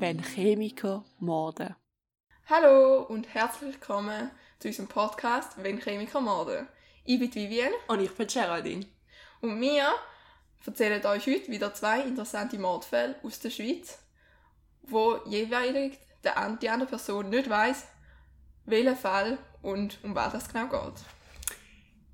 wenn 0.00 0.22
Chemiker 0.22 1.04
morden. 1.18 1.74
Hallo 2.46 3.02
und 3.02 3.34
herzlich 3.34 3.74
willkommen 3.74 4.30
zu 4.60 4.68
unserem 4.68 4.88
Podcast 4.88 5.60
Wenn 5.62 5.78
Chemiker 5.78 6.20
morden. 6.20 6.68
Ich 7.04 7.18
bin 7.18 7.34
Vivienne. 7.34 7.74
Und 7.88 8.00
ich 8.00 8.14
bin 8.14 8.28
Geraldine. 8.28 8.86
Und 9.40 9.60
wir 9.60 9.86
erzählen 10.64 11.04
euch 11.04 11.26
heute 11.26 11.50
wieder 11.50 11.74
zwei 11.74 12.02
interessante 12.02 12.58
Mordfälle 12.58 13.16
aus 13.24 13.40
der 13.40 13.50
Schweiz, 13.50 13.98
wo 14.82 15.16
jeweilig 15.26 15.98
die 16.22 16.68
andere 16.68 16.88
Person 16.88 17.30
nicht 17.30 17.50
weiß, 17.50 17.84
welcher 18.66 18.96
Fall 18.96 19.38
und 19.62 19.98
um 20.04 20.14
was 20.14 20.34
es 20.34 20.48
genau 20.48 20.68
geht. 20.68 21.17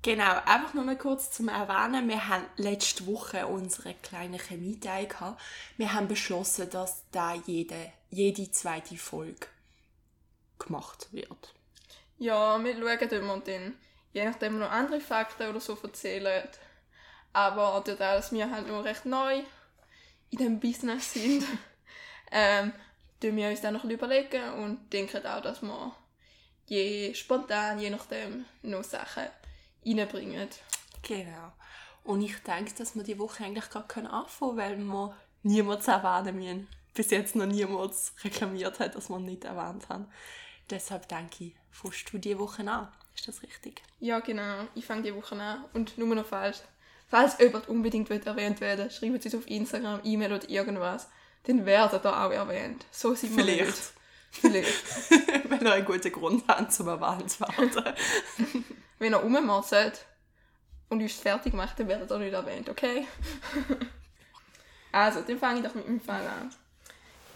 Genau, 0.05 0.39
einfach 0.45 0.75
nur 0.75 0.83
mal 0.83 0.99
kurz 0.99 1.31
zum 1.31 1.49
Erwähnen. 1.49 2.07
Wir 2.07 2.27
haben 2.27 2.45
letzte 2.57 3.07
Woche 3.07 3.47
unsere 3.47 3.95
kleine 3.95 4.37
Chemie-Day 4.37 5.07
gehabt. 5.07 5.41
Wir 5.77 5.93
haben 5.93 6.07
beschlossen, 6.07 6.69
dass 6.69 7.03
da 7.09 7.33
jede, 7.33 7.91
jede 8.11 8.51
zweite 8.51 8.97
Folge 8.97 9.47
gemacht 10.59 11.07
wird. 11.11 11.55
Ja, 12.19 12.63
wir 12.63 12.75
schauen 12.75 13.09
immer 13.09 13.39
dann, 13.39 13.73
je 14.13 14.25
nachdem 14.25 14.59
noch 14.59 14.69
andere 14.69 15.01
Fakten 15.01 15.49
oder 15.49 15.59
so 15.59 15.75
erzählen. 15.81 16.47
Aber 17.33 17.81
dadurch, 17.83 17.97
dass 17.97 18.31
wir 18.31 18.51
halt 18.51 18.67
nur 18.67 18.85
recht 18.85 19.07
neu 19.07 19.39
in 20.29 20.37
diesem 20.37 20.59
Business 20.59 21.13
sind, 21.13 21.43
ähm, 22.31 22.73
tun 23.19 23.35
wir 23.37 23.49
uns 23.49 23.61
dann 23.61 23.73
noch 23.73 23.83
ein 23.83 23.89
überlegen 23.89 24.53
und 24.53 24.93
denken 24.93 25.25
auch, 25.25 25.41
dass 25.41 25.63
wir 25.63 25.95
je 26.67 27.11
spontan, 27.15 27.79
je 27.79 27.89
nachdem, 27.89 28.45
noch 28.61 28.83
Sachen 28.83 29.29
reinbringen. 29.85 30.49
Genau. 31.01 31.51
Und 32.03 32.21
ich 32.21 32.37
denke, 32.43 32.73
dass 32.77 32.95
wir 32.95 33.03
die 33.03 33.17
Woche 33.17 33.43
eigentlich 33.43 33.69
gar 33.69 33.83
anfangen 33.83 34.27
können, 34.27 34.57
weil 34.57 34.77
wir 34.77 35.15
niemals 35.43 35.87
erwähnen 35.87 36.37
müssen. 36.37 36.67
Bis 36.93 37.11
jetzt 37.11 37.35
noch 37.35 37.45
niemals 37.45 38.13
reklamiert 38.23 38.79
hat, 38.79 38.95
dass 38.95 39.09
wir 39.09 39.19
nicht 39.19 39.43
erwähnt 39.43 39.89
haben. 39.89 40.07
Deshalb 40.69 41.07
denke 41.09 41.45
ich, 41.45 41.55
fängst 41.71 42.11
du 42.11 42.17
diese 42.17 42.39
Woche 42.39 42.67
an. 42.69 42.87
Ist 43.15 43.27
das 43.27 43.41
richtig? 43.43 43.81
Ja, 43.99 44.19
genau. 44.19 44.67
Ich 44.75 44.85
fange 44.85 45.03
diese 45.03 45.15
Woche 45.15 45.35
an. 45.35 45.65
Und 45.73 45.97
nur 45.97 46.13
noch 46.15 46.25
falsch. 46.25 46.59
Falls 47.07 47.37
jemand 47.39 47.69
unbedingt 47.69 48.09
erwähnt 48.09 48.61
werden 48.61 48.85
will, 48.85 48.91
schreibt 48.91 49.25
es 49.25 49.33
uns 49.33 49.43
auf 49.43 49.49
Instagram, 49.49 50.01
E-Mail 50.03 50.33
oder 50.33 50.49
irgendwas. 50.49 51.07
Dann 51.43 51.65
werden 51.65 51.99
da 52.01 52.25
auch 52.25 52.31
erwähnt. 52.31 52.85
So 52.91 53.13
sind 53.13 53.35
wir 53.35 53.43
Vielleicht. 53.43 53.67
nicht. 53.67 53.93
Vielleicht. 54.31 55.49
Wenn 55.49 55.61
ihr 55.61 55.73
einen 55.73 55.85
guten 55.85 56.11
Grund 56.11 56.43
habt, 56.47 56.73
zum 56.73 56.87
Erwähnt 56.87 57.29
zu 57.29 57.41
werden. 57.41 57.95
Wenn 58.99 59.13
er 59.13 59.19
rummotzt 59.19 60.05
und 60.89 61.01
uns 61.01 61.13
fertig 61.15 61.53
macht, 61.53 61.79
dann 61.79 61.87
wird 61.87 62.09
er 62.09 62.17
nicht 62.19 62.33
erwähnt, 62.33 62.69
okay? 62.69 63.07
also, 64.91 65.21
dann 65.21 65.37
fange 65.37 65.59
ich 65.59 65.65
doch 65.65 65.75
mit 65.75 65.87
meinem 65.87 66.01
Fall 66.01 66.25
an. 66.25 66.53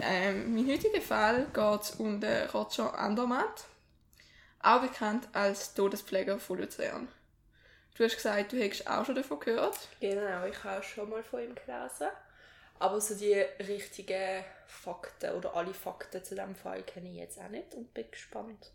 Ähm, 0.02 0.56
mein 0.56 0.68
heutiger 0.68 1.02
Fall 1.02 1.48
geht 1.54 2.00
um 2.00 2.22
den 2.22 2.50
Roger 2.50 2.98
Andermatt, 2.98 3.66
auch 4.62 4.82
bekannt 4.82 5.28
als 5.34 5.74
Todespfleger 5.74 6.40
von 6.40 6.60
Luzern. 6.60 7.10
Du 7.96 8.06
hast 8.06 8.16
gesagt, 8.16 8.54
du 8.54 8.58
hättest 8.58 8.90
auch 8.90 9.06
schon 9.06 9.16
davon 9.16 9.42
gehört. 9.42 9.78
Genau, 10.00 10.46
ich 10.46 10.64
habe 10.64 10.82
schon 10.84 11.10
mal 11.10 11.22
von 11.22 11.42
ihm 11.42 11.54
gelesen. 11.54 12.08
Aber 12.80 13.02
so 13.02 13.14
die 13.14 13.34
richtigen 13.34 14.46
Fakten 14.68 15.34
oder 15.34 15.54
alle 15.54 15.74
Fakten 15.74 16.24
zu 16.24 16.34
diesem 16.34 16.56
Fall 16.56 16.82
kenne 16.84 17.10
ich 17.10 17.18
jetzt 17.18 17.38
auch 17.38 17.50
nicht 17.50 17.74
und 17.74 17.94
bin 17.94 18.10
gespannt. 18.10 18.72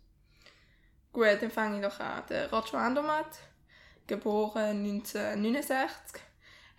Gut, 1.15 1.41
dann 1.41 1.49
fange 1.49 1.77
ich 1.77 1.81
doch 1.81 1.97
an. 2.01 2.23
Der 2.27 2.51
Roger 2.51 2.77
Andermatt, 2.77 3.39
geboren 4.05 4.83
1969, 4.83 6.21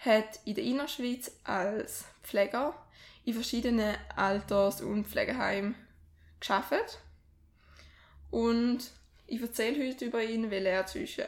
hat 0.00 0.40
in 0.44 0.54
der 0.54 0.62
Innerschweiz 0.62 1.30
als 1.42 2.04
Pfleger 2.22 2.74
in 3.24 3.32
verschiedenen 3.32 3.96
Alters- 4.14 4.82
und 4.82 5.06
Pflegeheimen 5.06 5.74
geschafft. 6.38 6.98
Und 8.30 8.80
ich 9.26 9.40
erzähle 9.40 9.88
heute 9.88 10.04
über 10.04 10.22
ihn, 10.22 10.50
weil 10.50 10.66
er 10.66 10.84
zwischen, 10.84 11.24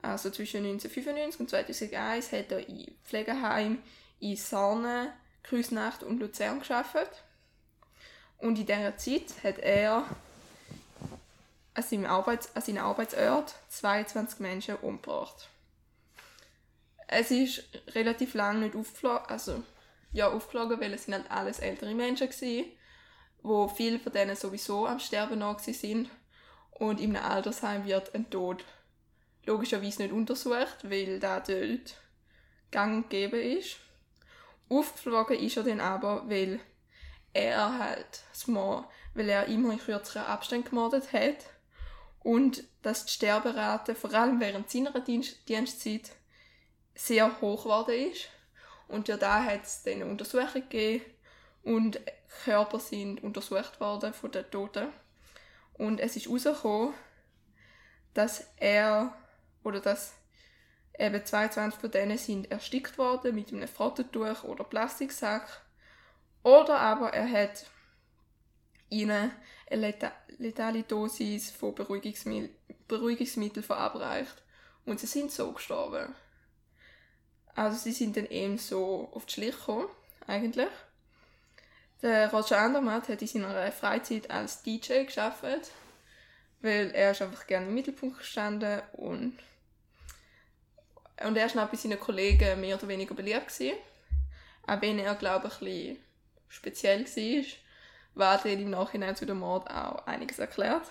also 0.00 0.30
zwischen 0.30 0.64
1995 0.64 1.40
und 1.40 1.50
2001 1.50 2.30
hat 2.30 2.52
er 2.52 2.68
in 2.68 2.96
Pflegeheim 3.02 3.82
in 4.20 4.36
Sarne, 4.36 5.12
Krüsnacht 5.42 6.04
und 6.04 6.20
Luzern 6.20 6.60
geschafft. 6.60 7.24
Und 8.38 8.60
in 8.60 8.66
dieser 8.66 8.96
Zeit 8.96 9.42
hat 9.42 9.58
er 9.58 10.06
an 11.76 11.82
seinem, 11.82 12.06
Arbeits-, 12.06 12.54
an 12.56 12.62
seinem 12.62 12.84
Arbeitsort 12.84 13.54
22 13.68 14.40
Menschen 14.40 14.76
umgebracht. 14.76 15.48
Es 17.06 17.30
ist 17.30 17.64
relativ 17.94 18.34
lange 18.34 18.60
nicht 18.60 18.74
aufgeflogen, 18.74 19.26
also 19.28 19.62
ja, 20.12 20.28
aufgeflogen, 20.28 20.80
weil 20.80 20.94
es 20.94 21.04
sind 21.04 21.14
halt 21.14 21.30
alles 21.30 21.58
ältere 21.58 21.94
Menschen 21.94 22.28
waren, 22.28 22.64
wo 23.42 23.68
viele 23.68 24.00
von 24.00 24.12
denen 24.12 24.34
sowieso 24.34 24.86
am 24.86 24.98
Sterben 24.98 25.38
noch 25.38 25.58
sind. 25.60 26.10
Und 26.70 27.00
einem 27.00 27.16
Altersheim 27.16 27.84
wird 27.84 28.14
ein 28.14 28.28
Tod 28.30 28.64
logischerweise 29.44 30.02
nicht 30.02 30.12
untersucht, 30.12 30.78
weil 30.82 31.20
da 31.20 31.40
dort 31.40 31.96
gang 32.70 33.08
gegeben 33.08 33.58
ist. 33.58 33.76
Aufgeflogen 34.68 35.38
ist 35.38 35.56
er 35.56 35.62
dann 35.62 35.80
aber, 35.80 36.28
weil 36.28 36.58
er 37.32 37.78
halt 37.78 38.24
weil 39.14 39.28
er 39.28 39.46
immer 39.46 39.72
in 39.72 39.78
kürzeren 39.78 40.26
Abständen 40.26 40.70
gemordet 40.70 41.12
hat 41.12 41.44
und 42.26 42.64
dass 42.82 43.06
die 43.06 43.12
Sterberate 43.12 43.94
vor 43.94 44.12
allem 44.12 44.40
während 44.40 44.68
seiner 44.68 44.98
Dienst 44.98 45.48
Dienstzeit 45.48 46.10
sehr 46.92 47.40
hoch 47.40 47.62
geworden 47.62 48.10
ist. 48.10 48.30
Und 48.88 49.06
ja, 49.06 49.16
da 49.16 49.44
hat 49.44 49.62
es 49.62 49.84
dann 49.84 49.94
eine 49.94 50.06
Untersuchung 50.06 50.62
gegeben 50.62 51.04
und 51.62 52.00
Körper 52.42 52.80
sind 52.80 53.22
untersucht 53.22 53.78
worden 53.78 54.12
von 54.12 54.32
den 54.32 54.50
Toten. 54.50 54.88
Und 55.74 56.00
es 56.00 56.16
ist 56.16 56.26
herausgekommen, 56.26 56.94
dass 58.12 58.48
er 58.56 59.14
oder 59.62 59.78
dass 59.78 60.14
eben 60.98 61.24
22 61.24 61.80
von 61.80 61.90
denen 61.92 62.18
sind 62.18 62.50
erstickt 62.50 62.98
worden 62.98 63.36
mit 63.36 63.52
einem 63.52 63.68
Frottentuch 63.68 64.42
oder 64.42 64.64
Plastiksack. 64.64 65.62
Oder 66.42 66.76
aber 66.80 67.12
er 67.14 67.30
hat 67.30 67.66
ihnen 68.88 69.30
eine 69.70 69.94
letale 70.38 70.82
Dosis 70.82 71.50
von 71.50 71.74
Beruhigungsmittel, 71.74 72.50
Beruhigungsmittel 72.88 73.62
verabreicht. 73.62 74.42
Und 74.84 75.00
sie 75.00 75.06
sind 75.06 75.32
so 75.32 75.52
gestorben. 75.52 76.14
Also 77.54 77.78
sie 77.78 77.92
sind 77.92 78.16
dann 78.16 78.26
eben 78.26 78.58
so 78.58 79.08
auf 79.12 79.26
die 79.26 79.32
Schliche 79.32 79.58
gekommen, 79.58 79.88
eigentlich. 80.26 80.68
Der 82.02 82.30
Roger 82.30 82.58
Andermatt 82.58 83.08
hat 83.08 83.22
in 83.22 83.28
seiner 83.28 83.72
Freizeit 83.72 84.30
als 84.30 84.62
DJ 84.62 85.04
geschafft, 85.04 85.42
weil 86.60 86.90
er 86.90 87.12
ist 87.12 87.22
einfach 87.22 87.46
gerne 87.46 87.66
im 87.66 87.74
Mittelpunkt 87.74 88.18
gestanden 88.18 88.82
und 88.92 89.38
und 91.24 91.36
er 91.36 91.46
ist 91.46 91.56
auch 91.56 91.68
bei 91.68 91.76
seinen 91.76 91.98
Kollegen 91.98 92.60
mehr 92.60 92.76
oder 92.76 92.88
weniger 92.88 93.14
beliebt 93.14 93.48
gewesen. 93.48 93.78
Auch 94.66 94.82
wenn 94.82 94.98
er, 94.98 95.14
glaube 95.14 95.48
ich, 95.48 95.54
ein 95.54 95.58
bisschen 95.60 95.98
speziell 96.48 97.06
war, 97.06 97.44
war 98.16 98.38
dann 98.38 98.58
im 98.58 98.70
Nachhinein 98.70 99.14
zu 99.14 99.26
dem 99.26 99.38
Mord 99.38 99.70
auch 99.70 100.06
einiges 100.06 100.38
erklärt. 100.38 100.90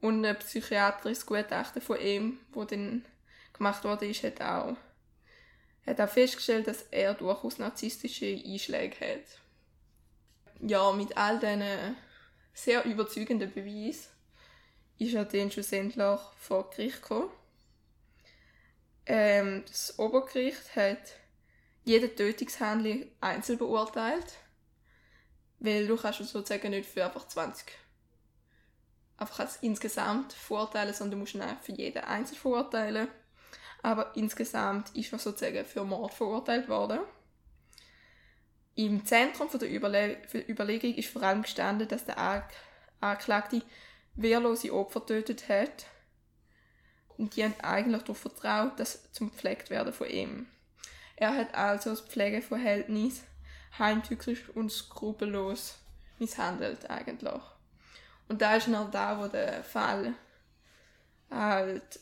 Und 0.00 0.24
ein 0.24 0.38
psychiatrisches 0.38 1.24
Gutachten 1.24 1.80
von 1.80 1.98
ihm, 2.00 2.38
das 2.54 2.66
dann 2.66 3.04
gemacht 3.52 3.84
wurde, 3.84 4.12
hat 4.12 4.40
auch, 4.42 4.76
hat 5.86 6.00
auch 6.00 6.08
festgestellt, 6.08 6.66
dass 6.66 6.82
er 6.90 7.14
durchaus 7.14 7.58
narzisstische 7.58 8.26
Einschläge 8.44 8.96
hat. 9.00 9.40
Ja, 10.60 10.92
mit 10.92 11.16
all 11.16 11.38
diesen 11.38 11.96
sehr 12.52 12.84
überzeugenden 12.84 13.52
Beweisen 13.52 14.06
ist 14.98 15.14
er 15.14 15.24
dann 15.24 15.50
schlussendlich 15.50 16.20
vor 16.38 16.70
Gericht 16.70 17.02
gekommen. 17.02 17.30
Ähm, 19.06 19.64
das 19.66 19.98
Obergericht 19.98 20.74
hat 20.74 20.98
jede 21.84 22.12
Tötungshandlung 22.12 23.06
einzeln 23.20 23.58
beurteilt, 23.58 24.34
weil 25.58 25.86
du 25.86 25.96
kannst 25.96 26.18
sozusagen 26.20 26.70
nicht 26.70 26.88
für 26.88 27.04
einfach 27.04 27.26
20 27.28 27.66
einfach 29.18 29.40
als 29.40 29.56
insgesamt 29.62 30.32
verurteilen, 30.32 30.94
sondern 30.94 31.12
du 31.12 31.16
musst 31.22 31.34
ihn 31.34 31.42
für 31.62 31.72
jeden 31.72 32.04
einzeln 32.04 32.38
verurteilen. 32.38 33.08
Aber 33.82 34.14
insgesamt 34.16 34.94
ist 34.94 35.12
er 35.12 35.18
sozusagen 35.18 35.64
für 35.64 35.84
Mord 35.84 36.12
verurteilt 36.12 36.68
worden. 36.68 37.00
Im 38.74 39.06
Zentrum 39.06 39.48
der 39.58 39.70
Überle 39.70 40.18
Überlegung 40.48 40.94
ist 40.94 41.08
vor 41.08 41.22
allem 41.22 41.42
gestanden, 41.42 41.88
dass 41.88 42.04
der 42.04 42.18
Anklagte 43.00 43.62
wehrlose 44.14 44.72
Opfer 44.72 45.00
getötet 45.00 45.48
hat 45.48 45.86
und 47.16 47.36
die 47.36 47.44
haben 47.44 47.54
eigentlich 47.62 48.02
darauf 48.02 48.18
vertraut, 48.18 48.78
dass 48.78 49.10
zum 49.12 49.30
gepflegt 49.30 49.70
werden 49.70 49.92
von 49.92 50.08
ihm. 50.08 50.46
Er 51.16 51.34
hat 51.34 51.54
also 51.54 51.90
das 51.90 52.02
Pflegeverhältnis 52.02 53.22
heimtückisch 53.78 54.48
und 54.50 54.70
skrupellos 54.70 55.78
misshandelt 56.18 56.88
eigentlich. 56.90 57.42
Und 58.28 58.42
da 58.42 58.56
ist 58.56 58.68
noch 58.68 58.90
da, 58.90 59.20
wo 59.20 59.28
der 59.28 59.62
Fall 59.62 60.14
halt 61.30 62.00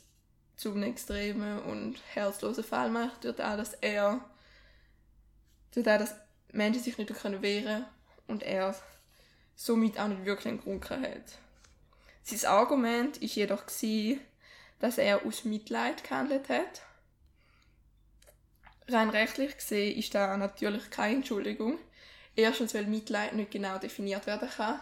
zum 0.56 0.82
extremen 0.82 1.61
und 1.62 1.97
herzlosen 2.15 2.65
Fall 2.65 2.91
macht, 2.91 3.25
durch 3.25 3.41
auch, 3.41 3.56
dass 3.56 3.75
er, 3.75 4.21
durch 5.73 5.87
auch, 5.87 5.99
dass 5.99 6.15
Menschen 6.53 6.82
sich 6.82 6.97
nicht 6.97 7.11
wehren 7.11 7.65
können 7.65 7.85
und 8.26 8.43
er 8.43 8.75
somit 9.56 9.99
auch 9.99 10.09
nicht 10.09 10.25
wirklich 10.25 10.49
einen 10.49 10.61
Grund 10.61 10.88
hat. 10.91 11.38
Sein 12.23 12.50
Argument 12.50 13.19
ist 13.19 13.35
jedoch 13.35 13.67
dass 14.79 14.99
er 14.99 15.26
aus 15.26 15.44
Mitleid 15.44 16.05
gehandelt 16.05 16.49
hat. 16.49 16.82
Rein 18.89 19.11
rechtlich 19.11 19.57
gesehen 19.57 19.99
ist 19.99 20.15
da 20.15 20.37
natürlich 20.37 20.91
keine 20.91 21.17
Entschuldigung. 21.17 21.79
Erstens, 22.37 22.75
weil 22.75 22.87
Mitleid 22.87 23.35
nicht 23.35 23.51
genau 23.51 23.79
definiert 23.79 24.27
werden 24.27 24.49
kann 24.49 24.81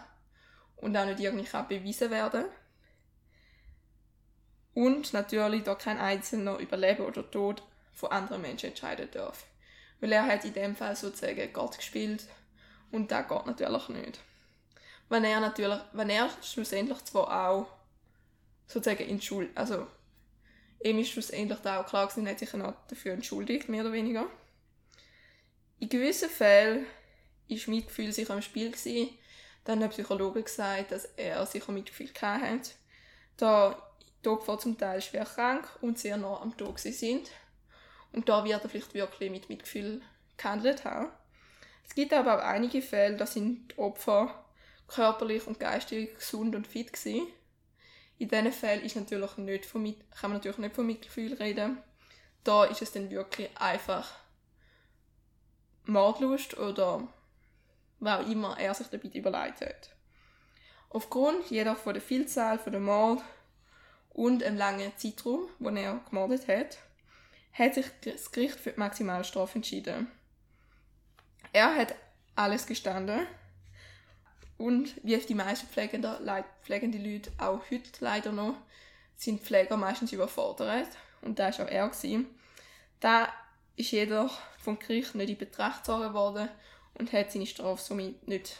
und 0.77 0.97
auch 0.97 1.05
nicht 1.05 1.19
irgendwie 1.19 1.45
kann 1.45 1.67
bewiesen 1.67 2.11
werden 2.11 2.45
Und 4.73 5.13
natürlich, 5.13 5.63
da 5.63 5.75
kein 5.75 5.99
Einzelner 5.99 6.57
über 6.57 6.77
Leben 6.77 7.05
oder 7.05 7.29
Tod 7.29 7.63
von 7.93 8.11
anderen 8.11 8.41
Menschen 8.41 8.69
entscheiden 8.69 9.09
darf. 9.11 9.45
Weil 9.99 10.11
er 10.11 10.25
hat 10.25 10.43
in 10.43 10.53
dem 10.53 10.75
Fall 10.75 10.95
sozusagen 10.95 11.53
Gott 11.53 11.77
gespielt 11.77 12.25
und 12.91 13.11
das 13.11 13.27
geht 13.27 13.45
natürlich 13.45 13.89
nicht. 13.89 14.19
Wenn 15.09 15.23
er 15.23 15.39
natürlich, 15.39 15.79
wenn 15.93 16.09
er 16.09 16.29
schlussendlich 16.41 17.03
zwar 17.05 17.49
auch 17.49 17.67
sozusagen 18.67 19.07
entschuldigt, 19.07 19.57
also 19.57 19.87
ihm 20.83 20.99
ist 20.99 21.09
schlussendlich 21.09 21.59
auch 21.59 21.85
klar 21.85 22.07
gewesen, 22.07 22.27
hat 22.27 22.39
sich 22.39 22.49
dafür 22.51 23.13
entschuldigt, 23.13 23.69
mehr 23.69 23.81
oder 23.81 23.93
weniger. 23.93 24.27
In 25.79 25.89
gewissen 25.89 26.29
Fällen 26.29 26.85
war 27.49 27.57
Mitgefühl 27.67 28.11
sicher 28.13 28.33
im 28.33 28.41
Spiel. 28.41 28.71
Gewesen. 28.71 29.09
Dann 29.65 29.81
haben 29.81 29.89
Psychologen 29.89 30.43
gesagt, 30.43 30.91
dass 30.91 31.05
er 31.17 31.45
sicher 31.45 31.71
Mitgefühl 31.71 32.09
hatte. 32.21 32.71
Da 33.37 33.91
die 34.23 34.29
Opfer 34.29 34.57
zum 34.59 34.77
Teil 34.77 35.01
schwer 35.01 35.25
krank 35.25 35.67
und 35.81 35.99
sehr 35.99 36.17
nah 36.17 36.41
am 36.41 36.55
Tod 36.55 36.79
sind. 36.79 37.29
Und 38.11 38.29
da 38.29 38.43
wird 38.43 38.63
er 38.63 38.69
vielleicht 38.69 38.93
wirklich 38.93 39.31
mit 39.31 39.49
Mitgefühl 39.49 40.01
gehandelt 40.37 40.85
haben. 40.85 41.09
Es 41.87 41.95
gibt 41.95 42.13
aber 42.13 42.37
auch 42.37 42.43
einige 42.43 42.81
Fälle, 42.81 43.17
da 43.17 43.25
sind 43.25 43.71
die 43.71 43.77
Opfer 43.79 44.45
körperlich 44.87 45.47
und 45.47 45.59
geistig 45.59 46.15
gesund 46.15 46.55
und 46.55 46.67
fit 46.67 46.93
gewesen. 46.93 47.27
In 48.17 48.29
diesen 48.29 48.51
Fällen 48.51 48.83
ist 48.83 48.95
natürlich 48.95 49.37
nicht 49.37 49.65
von 49.65 49.81
mit, 49.81 49.99
kann 50.11 50.29
man 50.29 50.37
natürlich 50.37 50.57
nicht 50.57 50.75
von 50.75 50.85
Mitgefühl 50.85 51.33
reden. 51.33 51.77
Da 52.43 52.65
ist 52.65 52.81
es 52.81 52.91
dann 52.91 53.09
wirklich 53.09 53.49
einfach 53.57 54.11
Mordlust 55.85 56.57
oder 56.57 57.07
was 57.99 58.19
auch 58.19 58.29
immer 58.29 58.57
er 58.59 58.73
sich 58.73 58.87
dabei 58.87 59.09
überlegt 59.09 59.61
hat. 59.61 59.89
Aufgrund 60.89 61.49
jedoch 61.49 61.77
von 61.77 61.93
der 61.93 62.01
Vielzahl 62.01 62.59
von 62.59 62.71
der 62.71 62.81
Mord 62.81 63.21
und 64.11 64.43
einem 64.43 64.57
langen 64.57 64.91
Zeitraum, 64.97 65.47
wo 65.59 65.69
er 65.69 65.99
gemordet 66.09 66.47
hat, 66.47 66.77
hat 67.53 67.73
sich 67.73 67.85
das 68.03 68.31
Gericht 68.31 68.59
für 68.59 68.71
die 68.71 68.79
Maximalstrafe 68.79 69.55
entschieden. 69.55 70.11
Er 71.51 71.75
hat 71.75 71.95
alles 72.35 72.65
gestanden 72.65 73.27
und 74.57 74.93
wie 75.03 75.17
die 75.17 75.35
meisten 75.35 75.67
pflegende, 75.67 76.45
pflegende 76.61 76.97
Leute 76.97 77.31
auch 77.37 77.61
heute 77.71 77.89
leider 77.99 78.31
noch, 78.31 78.55
sind 79.15 79.41
Pfleger 79.41 79.77
meistens 79.77 80.11
überfordert 80.11 80.89
und 81.21 81.39
da 81.39 81.57
war 81.57 81.65
auch 81.65 81.71
er. 81.71 81.89
Gewesen. 81.89 82.27
Da 82.99 83.29
ist 83.75 83.91
jedoch 83.91 84.39
vom 84.59 84.79
Gericht 84.79 85.15
nicht 85.15 85.29
in 85.29 85.37
Betracht 85.37 85.83
gezogen 85.83 86.13
worden 86.13 86.49
und 86.95 87.11
hat 87.11 87.31
seine 87.31 87.45
Strafe 87.45 87.81
somit 87.81 88.27
nicht 88.27 88.57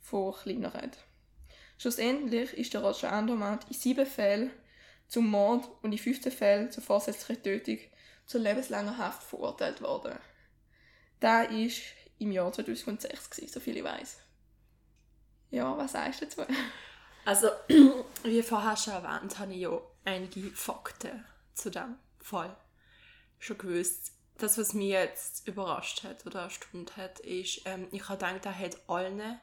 verkleinert. 0.00 0.98
Schlussendlich 1.78 2.52
ist 2.54 2.74
der 2.74 2.82
Roger 2.82 3.12
Andermatt 3.12 3.66
in 3.68 3.74
sieben 3.74 4.06
Fällen 4.06 4.50
zum 5.08 5.28
Mord 5.28 5.68
und 5.82 5.92
in 5.92 5.98
15 5.98 6.32
Fällen 6.32 6.70
zur 6.70 6.82
vorsätzlichen 6.82 7.42
Tötung 7.42 7.78
zu 8.24 8.38
lebenslanger 8.38 8.98
Haft 8.98 9.24
verurteilt 9.24 9.82
worden. 9.82 10.18
Da 11.20 11.42
ist 11.42 11.82
im 12.18 12.32
Jahr 12.32 12.52
2006 12.52 13.30
gewesen, 13.30 13.52
soviel 13.52 13.76
ich 13.78 13.84
weiß. 13.84 14.21
Ja, 15.52 15.76
was 15.76 15.92
sagst 15.92 16.22
du 16.22 16.26
dazu? 16.26 16.42
Also, 17.26 17.48
wie 18.24 18.42
vorher 18.42 18.76
schon 18.76 18.94
erwähnt, 18.94 19.38
habe 19.38 19.52
ich 19.52 19.60
ja 19.60 19.80
einige 20.04 20.50
Fakten 20.50 21.24
zu 21.52 21.70
dem 21.70 21.96
Fall 22.18 22.56
schon 23.38 23.58
gewusst. 23.58 24.12
Das, 24.38 24.56
was 24.56 24.72
mich 24.72 24.88
jetzt 24.88 25.46
überrascht 25.46 26.04
hat 26.04 26.24
oder 26.24 26.40
erstaunt 26.40 26.96
hat, 26.96 27.20
ist, 27.20 27.60
ähm, 27.66 27.86
ich 27.92 28.08
habe 28.08 28.18
gedacht, 28.18 28.46
er 28.46 28.58
hat 28.58 28.88
allen 28.88 29.38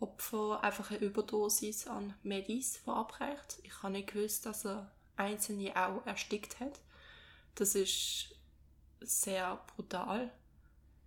Opfern 0.00 0.58
einfach 0.62 0.90
eine 0.90 0.98
Überdosis 0.98 1.86
an 1.86 2.14
Medis 2.24 2.78
verabreicht. 2.78 3.58
Ich 3.62 3.82
habe 3.84 3.92
nicht 3.92 4.12
gewusst, 4.12 4.46
dass 4.46 4.66
er 4.66 4.90
Einzelne 5.16 5.76
auch 5.76 6.04
erstickt 6.06 6.58
hat. 6.58 6.80
Das 7.54 7.76
ist 7.76 8.34
sehr 9.00 9.64
brutal. 9.76 10.32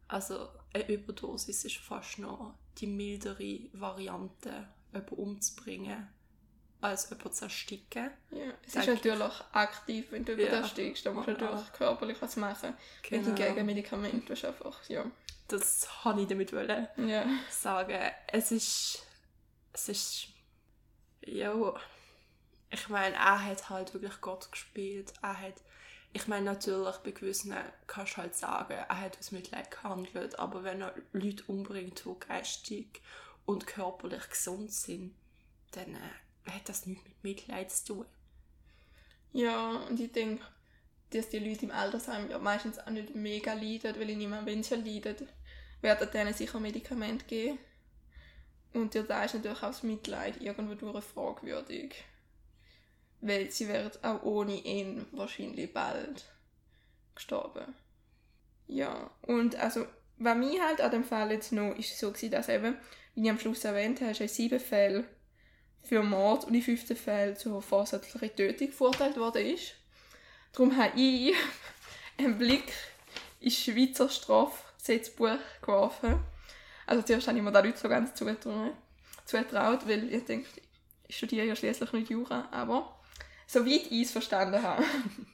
Also 0.08 0.48
eine 0.74 0.88
Überdosis 0.88 1.66
ist 1.66 1.78
fast 1.78 2.20
noch 2.20 2.56
die 2.80 2.88
mildere 2.88 3.60
Variante, 3.74 4.68
jemanden 4.92 5.16
umzubringen, 5.16 6.08
als 6.82 7.10
jemanden 7.10 7.34
zu 7.34 7.46
ersticken. 7.46 8.12
Ja, 8.32 8.54
es 8.66 8.76
ist 8.76 8.88
natürlich 8.88 9.42
aktiv, 9.52 10.08
wenn 10.12 10.26
du 10.26 10.34
jemanden 10.34 10.54
ja. 10.54 10.62
erstickst, 10.62 11.06
da 11.06 11.12
musst 11.12 11.28
du 11.28 11.32
natürlich 11.34 11.74
körperlich 11.74 12.22
was 12.22 12.36
machen. 12.38 12.74
Genau. 13.04 13.26
Wenn 13.26 13.36
hingegen 13.36 13.66
Medikamente 13.66 14.34
ist 14.34 14.46
einfach, 14.46 14.88
ja. 14.90 15.06
Das 15.48 16.06
habe 16.06 16.22
ich 16.22 16.28
damit 16.28 16.54
wollen 16.54 16.88
ja. 16.98 17.26
sagen. 17.50 18.00
Es 18.28 18.52
ist, 18.52 19.04
es 19.74 19.90
ist, 19.90 20.28
ja, 21.26 21.74
ich 22.70 22.88
meine, 22.88 23.16
er 23.16 23.44
hat 23.44 23.70
halt 23.70 23.94
wirklich 23.94 24.22
Gott 24.22 24.52
gespielt. 24.52 25.12
Er 25.22 25.40
hat, 25.42 25.56
ich 26.12 26.28
meine, 26.28 26.46
natürlich 26.46 26.96
bei 26.98 27.12
gewissen 27.12 27.54
kannst 27.86 28.14
du 28.14 28.18
halt 28.18 28.36
sagen, 28.36 28.74
er 28.74 29.02
hat 29.02 29.20
aus 29.20 29.32
Mitleid 29.32 29.70
gehandelt, 29.70 30.40
aber 30.40 30.64
wenn 30.64 30.82
er 30.82 30.96
Leute 31.14 31.44
umbringt, 31.48 32.04
die 32.04 32.28
geistig 32.28 33.02
und 33.46 33.68
körperlich 33.68 34.30
gesund 34.30 34.72
sind, 34.72 35.14
dann 35.72 35.96
äh, 35.96 36.52
hat 36.52 36.68
das 36.68 36.86
nichts 36.86 37.04
mit 37.04 37.24
Mitleid 37.24 37.72
zu 37.72 37.94
tun. 37.94 38.06
Ja, 39.34 39.72
und 39.88 40.00
ich 40.00 40.12
denke, 40.12 40.44
dass 41.12 41.30
die 41.30 41.40
Leute 41.40 41.66
im 41.66 41.72
Altersheim 41.72 42.30
ja 42.30 42.40
meistens 42.40 42.80
auch 42.80 42.90
nicht 42.90 43.14
mega 43.14 43.54
leiden, 43.54 43.96
weil 44.00 44.10
ich 44.10 44.18
nicht 44.18 44.30
mehr, 44.30 44.46
wenn 44.46 44.64
leiden, 44.64 45.30
werden 45.82 46.12
denen 46.12 46.34
sicher 46.34 46.60
Medikamente 46.60 47.26
geben. 47.26 47.60
Und 48.74 48.96
da 48.96 49.24
ist 49.24 49.34
natürlich 49.34 49.58
auch 49.58 49.68
das 49.68 49.84
Mitleid 49.84 50.42
irgendwo 50.42 50.74
durch 50.76 51.04
fragwürdig 51.04 51.96
weil 53.22 53.52
sie 53.52 53.68
wären 53.68 53.92
auch 54.02 54.24
ohne 54.24 54.56
ihn 54.56 55.06
wahrscheinlich 55.12 55.74
bald 55.74 56.26
gestorben. 57.16 57.76
Ja, 58.68 59.10
und 59.24 59.56
also, 59.56 59.86
was 60.18 60.38
mir 60.38 60.64
halt 60.64 60.82
an 60.82 60.92
dem 60.92 61.04
Fall 61.04 61.32
jetzt 61.32 61.52
noch 61.52 61.76
ist 61.76 61.98
so 61.98 62.12
gewesen, 62.12 62.32
dass 62.32 62.50
eben, 62.50 62.78
wie 63.16 63.24
ich 63.24 63.30
am 63.30 63.40
Schluss 63.40 63.64
erwähnt 63.64 64.02
habe, 64.02 64.16
in 64.16 64.28
sieben 64.28 64.60
Fällen 64.60 65.06
für 65.82 66.04
Mord 66.04 66.46
und 66.46 66.54
in 66.54 66.62
fünften 66.62 66.96
Fällen 66.96 67.36
zur 67.36 67.62
vorsätzlichen 67.62 68.36
Tötung 68.36 68.72
verurteilt 68.72 69.18
worden 69.18 69.46
ist. 69.46 69.76
Darum 70.54 70.78
habe 70.78 71.00
ich 71.00 71.34
einen 72.18 72.38
Blick 72.38 72.72
ins 73.40 73.58
Schweizer 73.58 74.10
Strafgesetzbuch 74.10 75.40
geworfen. 75.62 76.20
Also 76.86 77.04
zuerst 77.04 77.28
habe 77.28 77.38
ich 77.38 77.44
mir 77.44 77.52
da 77.52 77.62
nicht 77.62 77.78
so 77.78 77.90
ganz 77.90 78.14
zugetraut, 78.14 79.88
weil 79.88 80.14
ich 80.14 80.26
denke, 80.26 80.48
ich 81.08 81.18
studiere 81.18 81.46
ja 81.46 81.56
schließlich 81.56 81.92
nicht 81.94 82.10
Jura, 82.10 82.48
aber 82.52 83.00
soweit 83.50 83.88
ich 83.90 84.04
es 84.04 84.12
verstanden 84.12 84.62
habe, 84.62 84.84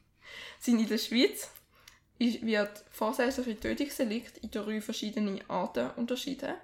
sind 0.60 0.80
in 0.80 0.88
der 0.88 0.98
Schweiz 0.98 1.50
wird 2.18 2.86
vorsätzliche 2.90 3.60
Tötungsdelikt 3.60 4.38
in 4.38 4.52
drei 4.52 4.80
verschiedene 4.80 5.42
Arten 5.50 5.90
unterschieden. 5.98 6.56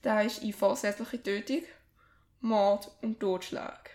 Da 0.00 0.22
ist 0.22 0.42
in 0.42 0.54
vorsätzliche 0.54 1.22
Tötung, 1.22 1.62
Mord 2.40 2.90
und 3.02 3.20
Totschlag. 3.20 3.90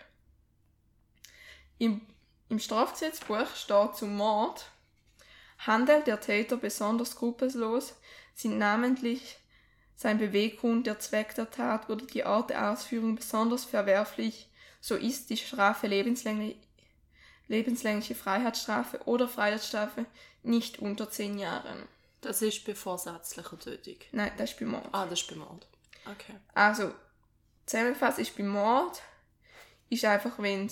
Im, 1.78 2.00
Im 2.48 2.60
Strafgesetzbuch 2.60 3.56
steht 3.56 3.96
zum 3.96 4.16
Mord, 4.16 4.70
handelt 5.58 6.06
der 6.06 6.20
Täter 6.20 6.58
besonders 6.58 7.10
skrupellos, 7.10 7.96
sind 8.34 8.58
namentlich 8.58 9.38
sein 9.96 10.18
Beweggrund, 10.18 10.86
der 10.86 11.00
Zweck 11.00 11.34
der 11.34 11.50
Tat 11.50 11.90
oder 11.90 12.06
die 12.06 12.22
Art 12.22 12.50
der 12.50 12.70
Ausführung 12.70 13.16
besonders 13.16 13.64
verwerflich, 13.64 14.48
so 14.80 14.94
ist 14.94 15.30
die 15.30 15.36
Strafe 15.36 15.88
lebenslänglich 15.88 16.56
lebenslängliche 17.48 18.14
Freiheitsstrafe 18.14 19.00
oder 19.04 19.28
Freiheitsstrafe 19.28 20.06
nicht 20.42 20.78
unter 20.78 21.10
10 21.10 21.38
Jahren. 21.38 21.88
Das 22.20 22.40
ist 22.42 22.64
bei 22.64 22.74
vorsätzlicher 22.74 23.58
Tötung? 23.58 23.96
Nein, 24.12 24.32
das 24.36 24.52
ist 24.52 24.58
bei 24.58 24.66
Mord. 24.66 24.88
Ah, 24.92 25.06
das 25.06 25.20
ist 25.20 25.28
bei 25.28 25.36
Mord. 25.36 25.66
Okay. 26.06 26.34
Also, 26.54 26.92
zusammengefasst 27.66 28.18
ist 28.18 28.36
bei 28.36 28.42
Mord, 28.42 29.02
ist 29.90 30.04
einfach, 30.04 30.38
wenn 30.38 30.70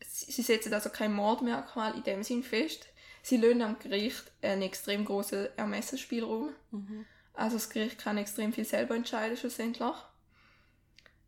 sie 0.00 0.42
setzen 0.42 0.72
also 0.74 0.90
kein 0.90 1.12
Mordmerkmal 1.12 1.94
in 1.94 2.02
dem 2.04 2.22
Sinn 2.22 2.42
fest. 2.42 2.86
Sie 3.22 3.36
lösen 3.36 3.62
am 3.62 3.78
Gericht 3.78 4.30
einen 4.42 4.62
extrem 4.62 5.04
großen 5.04 5.56
Ermessensspielraum. 5.56 6.54
Mhm. 6.70 7.06
Also 7.34 7.56
das 7.56 7.70
Gericht 7.70 7.98
kann 7.98 8.18
extrem 8.18 8.52
viel 8.52 8.64
selber 8.64 8.94
entscheiden 8.94 9.36
schlussendlich. 9.36 9.94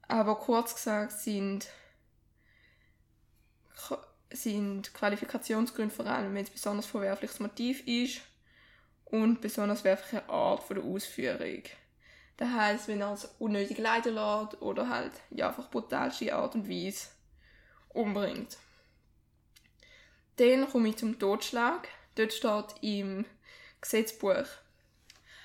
Aber 0.07 0.37
kurz 0.37 0.75
gesagt 0.75 1.13
sind 1.13 1.69
sind 4.31 4.93
Qualifikationsgründe 4.95 5.95
vor 5.95 6.07
allem, 6.07 6.35
wenn 6.35 6.45
es 6.45 6.51
besonders 6.51 6.87
verwerfliches 6.87 7.41
Motiv 7.41 7.87
ist 7.87 8.21
und 9.05 9.41
besonders 9.41 9.83
verwerfliche 9.83 10.29
Art 10.29 10.63
von 10.63 10.77
der 10.77 10.85
Ausführung. 10.85 11.63
Das 12.37 12.51
heisst, 12.51 12.89
wenn 12.89 13.01
er 13.01 13.13
es 13.13 13.27
unnötig 13.39 13.79
leiden 13.79 14.15
lässt 14.15 14.61
oder 14.61 14.89
halt 14.89 15.13
ja, 15.31 15.49
einfach 15.49 15.71
brutalste 15.71 16.35
Art 16.35 16.55
und 16.57 16.69
Weise 16.69 17.09
umbringt. 17.91 18.59
Dann 20.37 20.69
komme 20.69 20.89
ich 20.89 20.97
zum 20.97 21.19
Totschlag. 21.19 21.87
Dort 22.17 22.33
steht 22.33 22.75
im 22.81 23.25
Gesetzbuch, 23.81 24.47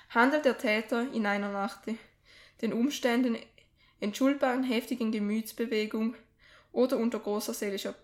handelt 0.08 0.44
der 0.44 0.58
Täter 0.58 1.06
in 1.12 1.26
einer 1.26 1.50
nach 1.52 1.78
den 2.62 2.72
Umständen 2.72 3.38
entschuldbaren 4.00 4.64
heftigen 4.64 5.12
Gemütsbewegung 5.12 6.16
oder 6.72 6.96
unter 6.96 7.18
großer 7.18 7.54
seelischer 7.54 7.94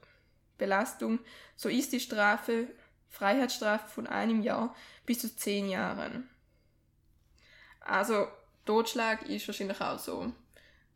Belastung, 0.58 1.18
so 1.56 1.68
ist 1.68 1.92
die 1.92 2.00
Strafe 2.00 2.68
Freiheitsstrafe 3.08 3.88
von 3.88 4.06
einem 4.06 4.42
Jahr 4.42 4.74
bis 5.04 5.20
zu 5.20 5.34
zehn 5.34 5.68
Jahren. 5.68 6.28
Also 7.80 8.26
Totschlag 8.64 9.22
ist 9.28 9.46
wahrscheinlich 9.46 9.80
auch 9.80 9.98
so 9.98 10.32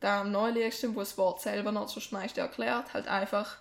da 0.01 0.23
am 0.23 0.33
naheliegendsten, 0.33 0.95
wo 0.95 1.01
das 1.01 1.17
Wort 1.19 1.43
selber 1.43 1.73
noch 1.73 1.93
das 1.93 2.11
meiste 2.11 2.41
erklärt, 2.41 2.95
halt 2.95 3.07
einfach, 3.07 3.59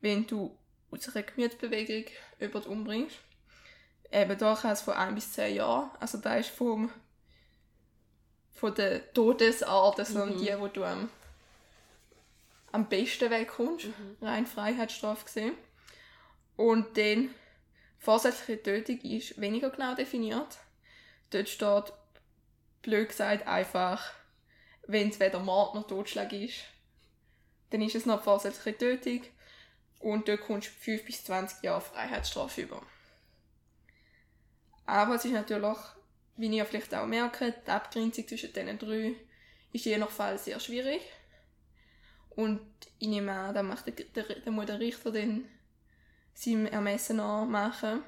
wenn 0.00 0.26
du 0.26 0.58
aus 0.90 1.14
einer 1.14 1.22
Gemütsbewegung 1.22 2.12
jemanden 2.40 2.68
umbringst. 2.68 3.16
Eben 4.10 4.36
da 4.36 4.54
kann 4.54 4.72
es 4.72 4.82
von 4.82 4.94
ein 4.94 5.14
bis 5.14 5.32
zehn 5.32 5.56
Jahren, 5.56 5.90
also 6.00 6.18
da 6.18 6.34
ist 6.34 6.50
vom 6.50 6.90
von 8.50 8.74
der 8.74 9.12
Todesart, 9.12 9.98
also 9.98 10.26
mhm. 10.26 10.38
die, 10.38 10.54
wo 10.58 10.68
du 10.68 10.84
am, 10.84 11.08
am 12.72 12.88
besten 12.88 13.30
wegkommst, 13.30 13.86
mhm. 13.86 14.16
rein 14.20 14.46
Freiheitsstrafe 14.46 15.24
gesehen. 15.24 15.54
Und 16.56 16.96
dann 16.96 17.30
vorsätzliche 17.98 18.62
Tötung 18.62 19.00
ist 19.00 19.40
weniger 19.40 19.70
genau 19.70 19.94
definiert. 19.94 20.58
Dort 21.30 21.48
steht, 21.48 21.92
blöd 22.82 23.08
gesagt, 23.08 23.46
einfach, 23.46 24.12
wenn 24.86 25.08
es 25.08 25.20
weder 25.20 25.38
Mord 25.38 25.74
noch 25.74 25.86
Totschlag 25.86 26.32
ist, 26.32 26.64
dann 27.70 27.80
ist 27.80 27.94
es 27.94 28.06
noch 28.06 28.22
vorsätzliche 28.22 28.76
Tötung 28.76 29.22
und 30.00 30.28
dort 30.28 30.42
kommst 30.42 30.68
du 30.68 30.72
5 30.72 31.04
bis 31.04 31.24
20 31.24 31.62
Jahre 31.62 31.80
Freiheitsstrafe 31.80 32.62
über. 32.62 32.82
Aber 34.84 35.14
es 35.14 35.24
ist 35.24 35.32
natürlich 35.32 35.78
wie 36.36 36.56
ihr 36.56 36.64
vielleicht 36.64 36.94
auch 36.94 37.06
merkt, 37.06 37.40
die 37.40 37.70
Abgrenzung 37.70 38.26
zwischen 38.26 38.52
diesen 38.52 38.78
drei 38.78 39.14
ist 39.72 39.84
je 39.84 39.96
nach 39.98 40.10
Fall 40.10 40.38
sehr 40.38 40.60
schwierig. 40.60 41.00
Und 42.34 42.60
ich 42.98 43.08
nehme 43.08 43.32
an, 43.32 43.54
da, 43.54 43.62
macht 43.62 43.86
der, 43.86 43.92
der, 43.92 44.24
der 44.40 44.52
muss 44.52 44.66
der 44.66 44.80
Richter 44.80 45.12
dann 45.12 45.44
seinem 46.34 46.66
Ermessen 46.66 47.16
machen. 47.16 48.02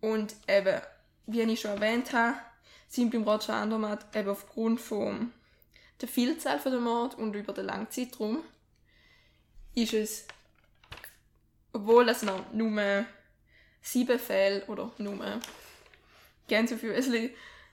Und 0.00 0.36
eben, 0.46 0.80
wie 1.26 1.42
ich 1.42 1.60
schon 1.60 1.72
erwähnt 1.72 2.12
habe, 2.12 2.38
sind 2.88 3.10
beim 3.10 3.24
Roger 3.24 3.54
Andermatt 3.54 4.06
eben 4.14 4.28
aufgrund 4.28 4.80
von 4.80 5.32
der 6.00 6.08
Vielzahl 6.08 6.60
der 6.60 6.78
Mord 6.78 7.16
und 7.16 7.34
über 7.34 7.52
den 7.52 7.66
langen 7.66 7.90
Zeitraum 7.90 8.44
ist 9.74 9.92
es, 9.92 10.26
obwohl 11.72 12.08
es 12.08 12.22
noch 12.22 12.52
nur 12.52 13.04
sieben 13.82 14.18
Fälle 14.18 14.64
oder 14.66 14.92
nur 14.98 15.40
Gänsefüßchen, 16.46 17.30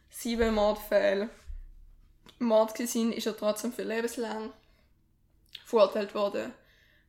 sieben 0.09 0.55
Mordfälle 0.55 1.29
Mord 2.39 2.77
sind, 2.77 3.13
ist 3.13 3.27
er 3.27 3.37
trotzdem 3.37 3.71
für 3.71 3.83
lebenslang 3.83 4.51
verurteilt 5.65 6.13
worden, 6.13 6.53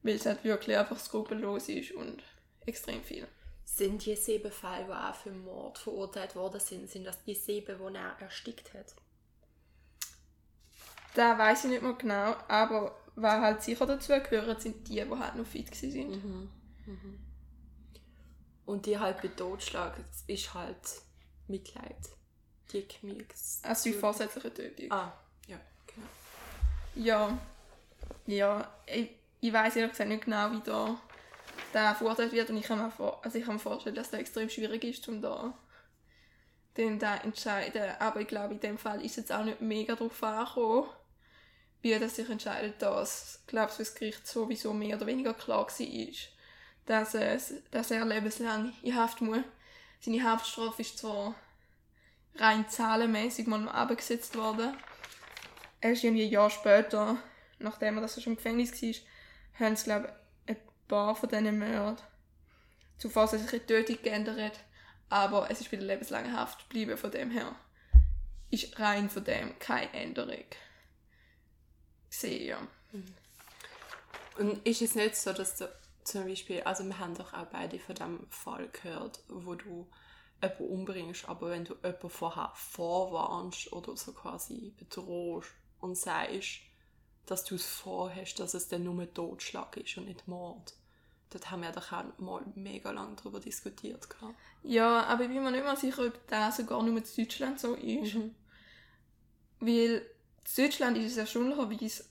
weil 0.03 0.15
es 0.17 0.27
halt 0.27 0.45
wirklich 0.45 0.77
einfach 0.77 0.99
skrupellos 0.99 1.69
ist 1.69 1.93
und 1.93 2.23
extrem 2.65 3.03
viel. 3.03 3.27
Sind 3.65 4.05
die 4.07 4.17
sieben 4.17 4.53
Fälle, 4.53 4.85
die 4.87 4.93
auch 4.93 5.15
für 5.15 5.33
Mord 5.33 5.79
verurteilt 5.79 6.35
worden 6.37 6.61
sind, 6.61 6.89
sind 6.89 7.05
das 7.05 7.23
die 7.25 7.35
sieben, 7.35 7.77
die 7.79 7.97
er 7.97 8.17
erstickt 8.21 8.73
hat? 8.75 8.95
Da 11.15 11.37
weiß 11.37 11.65
ich 11.65 11.71
nicht 11.71 11.83
mehr 11.83 11.95
genau, 11.95 12.37
aber 12.47 12.97
was 13.17 13.41
halt 13.41 13.63
sicher 13.63 13.87
dazu 13.87 14.13
gehören, 14.13 14.61
sind 14.61 14.87
die, 14.89 14.95
die 14.95 15.11
halt 15.11 15.35
noch 15.35 15.47
fit 15.47 15.71
waren. 15.71 16.11
Mhm. 16.11 16.51
Mhm. 16.87 17.19
Und 18.67 18.87
die 18.87 18.99
halt 18.99 19.23
bei 19.23 19.29
Totschlag 19.29 19.99
ist 20.27 20.55
halt 20.55 21.03
Mitleid. 21.49 21.97
Also 23.63 23.91
die 23.91 23.95
vorsätzliche 23.95 24.53
Tötung. 24.53 24.93
Ah, 24.93 25.13
ja, 25.47 25.59
genau. 25.87 26.07
Ja, 26.95 27.39
ja, 28.27 28.73
ich, 28.87 29.11
ich 29.41 29.53
weiß 29.53 29.77
ehrlich 29.77 29.93
gesagt 29.93 30.11
nicht 30.11 30.25
genau, 30.25 30.53
wie 30.53 30.61
da 30.63 31.01
der 31.73 31.95
verurteilt 31.95 32.33
wird 32.33 32.49
und 32.51 32.57
ich 32.57 32.65
kann 32.65 32.79
mir, 32.79 32.91
vor, 32.91 33.25
also 33.25 33.39
ich 33.39 33.45
kann 33.45 33.55
mir 33.55 33.61
vorstellen, 33.61 33.95
dass 33.95 34.11
das 34.11 34.21
extrem 34.21 34.49
schwierig 34.49 34.85
ist, 34.85 35.07
um 35.09 35.21
da 35.21 35.53
den 36.77 36.99
da 36.99 37.17
entscheiden. 37.17 37.83
Aber 37.99 38.21
ich 38.21 38.29
glaube, 38.29 38.55
in 38.55 38.61
dem 38.61 38.79
Fall 38.79 39.03
ist 39.05 39.13
es 39.13 39.17
jetzt 39.17 39.33
auch 39.33 39.45
nicht 39.45 39.61
mega 39.61 39.95
darauf 39.95 40.23
angekommen, 40.23 40.89
wie 41.83 41.99
das 41.99 42.17
sich 42.17 42.29
entscheidet, 42.29 42.81
dass, 42.83 43.41
ich 43.41 43.47
glaube, 43.47 43.73
das 43.77 43.95
Gericht 43.95 44.27
sowieso 44.27 44.73
mehr 44.73 44.97
oder 44.97 45.07
weniger 45.07 45.35
klar 45.35 45.67
war, 45.67 46.17
dass, 46.87 47.15
es, 47.15 47.55
dass 47.71 47.91
er 47.91 48.05
lebenslang 48.05 48.73
in 48.83 48.95
Haft 48.95 49.21
muss 49.21 49.43
seine 50.01 50.23
Haftstrafe 50.23 50.83
ist 50.83 50.99
zwar 50.99 51.35
rein 52.39 52.69
zahlenmäßig 52.69 53.47
mal 53.47 53.69
abgesetzt 53.69 54.37
worden. 54.37 54.77
Erst 55.81 56.05
irgendwie 56.05 56.25
ein 56.25 56.31
Jahr 56.31 56.51
später, 56.51 57.17
nachdem 57.59 57.97
er 57.97 58.03
das 58.03 58.21
schon 58.23 58.33
im 58.33 58.37
Gefängnis 58.37 58.83
war, 58.83 58.95
haben 59.61 59.77
sie, 59.77 59.85
glaube 59.85 60.13
ich, 60.47 60.57
ein 60.57 60.61
paar 60.89 61.15
von 61.15 61.29
diesen 61.29 61.59
Morden 61.59 61.97
zu 62.99 63.09
vorsätzlicher 63.11 63.67
Tötung 63.67 63.99
geändert. 64.03 64.61
Aber 65.09 65.51
es 65.51 65.61
ist 65.61 65.71
bei 65.71 65.77
der 65.77 65.87
lebenslangen 65.87 66.33
Haft 66.33 66.69
geblieben, 66.69 66.97
von 66.97 67.11
dem 67.11 67.31
her 67.31 67.55
ist 68.51 68.79
rein 68.79 69.11
von 69.11 69.25
dem 69.25 69.59
keine 69.59 69.93
Änderung 69.93 70.45
gesehen, 72.09 72.47
ja. 72.47 72.59
Und 74.39 74.67
ist 74.67 74.83
es 74.83 74.95
nicht 74.95 75.17
so, 75.17 75.33
dass 75.33 75.57
du 75.57 75.69
zum 76.05 76.27
Beispiel, 76.27 76.61
also 76.63 76.85
wir 76.85 76.99
haben 76.99 77.17
doch 77.17 77.33
auch 77.35 77.47
beide 77.47 77.79
von 77.79 77.95
dem 77.95 78.27
Fall 78.31 78.69
gehört, 78.69 79.21
wo 79.29 79.55
du 79.55 79.89
jemanden 80.41 80.63
umbringst, 80.65 81.29
aber 81.29 81.51
wenn 81.51 81.65
du 81.65 81.75
jemanden 81.75 82.11
vorher 82.11 82.53
vorwarnst 82.55 83.73
oder 83.73 83.97
so 83.97 84.13
quasi 84.13 84.73
bedrohst 84.77 85.51
und 85.81 85.97
sagst, 85.97 86.61
dass 87.27 87.45
du 87.45 87.57
es 87.57 87.67
vorhast, 87.67 88.39
dass 88.39 88.55
es 88.55 88.69
dann 88.69 88.85
nur 88.85 89.13
Totschlag 89.13 89.77
ist 89.77 89.97
und 89.99 90.07
nicht 90.07 90.29
Mord. 90.29 90.75
Dort 91.31 91.51
haben 91.51 91.63
wir 91.63 91.73
doch 91.73 91.93
auch 91.93 92.05
mal 92.19 92.43
mega 92.55 92.93
lange 92.93 93.17
darüber 93.17 93.41
diskutiert. 93.41 94.09
Ja, 94.63 95.05
aber 95.05 95.25
ich 95.25 95.29
bin 95.29 95.43
mir 95.43 95.51
nicht 95.51 95.65
mehr 95.65 95.77
sicher, 95.77 96.07
ob 96.07 96.27
das 96.29 96.59
sogar 96.59 96.83
nur 96.83 96.97
in 96.97 97.05
Deutschland 97.17 97.59
so 97.59 97.75
ist. 97.75 98.15
Mhm. 98.15 98.35
Weil 99.59 100.07
in 100.57 100.65
Deutschland 100.65 100.97
ist 100.99 101.13
es 101.13 101.17
erstaunlicherweise 101.17 102.05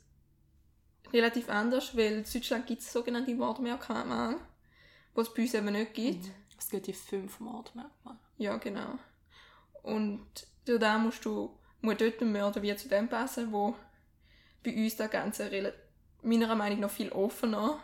relativ 1.13 1.49
anders, 1.49 1.95
weil 1.95 2.13
in 2.13 2.25
Deutschland 2.31 2.67
gibt 2.67 2.81
es 2.81 2.91
sogenannte 2.91 3.33
Mordmerkmale, 3.33 4.37
die 5.15 5.21
es 5.21 5.33
bei 5.33 5.43
uns 5.43 5.53
eben 5.53 5.71
nicht 5.71 5.93
gibt. 5.93 6.25
Mhm. 6.25 6.44
Es 6.57 6.69
gibt 6.69 6.87
die 6.87 6.93
fünf 6.93 7.39
Mordmerkmale. 7.39 8.19
Ja, 8.37 8.57
genau. 8.57 8.97
Und 9.83 10.25
durch 10.65 10.79
das 10.79 11.01
musst 11.01 11.25
du 11.25 11.57
muss 11.81 11.97
dort 11.97 12.19
ein 12.19 12.31
Mörder 12.31 12.61
wie 12.61 12.75
zu 12.75 12.89
dem 12.89 13.07
passen, 13.07 13.51
wo 13.51 13.75
bei 14.63 14.73
uns 14.73 14.95
das 14.95 15.11
Ganze 15.11 15.73
meiner 16.23 16.55
Meinung 16.55 16.79
nach 16.79 16.89
viel 16.89 17.11
offener 17.11 17.79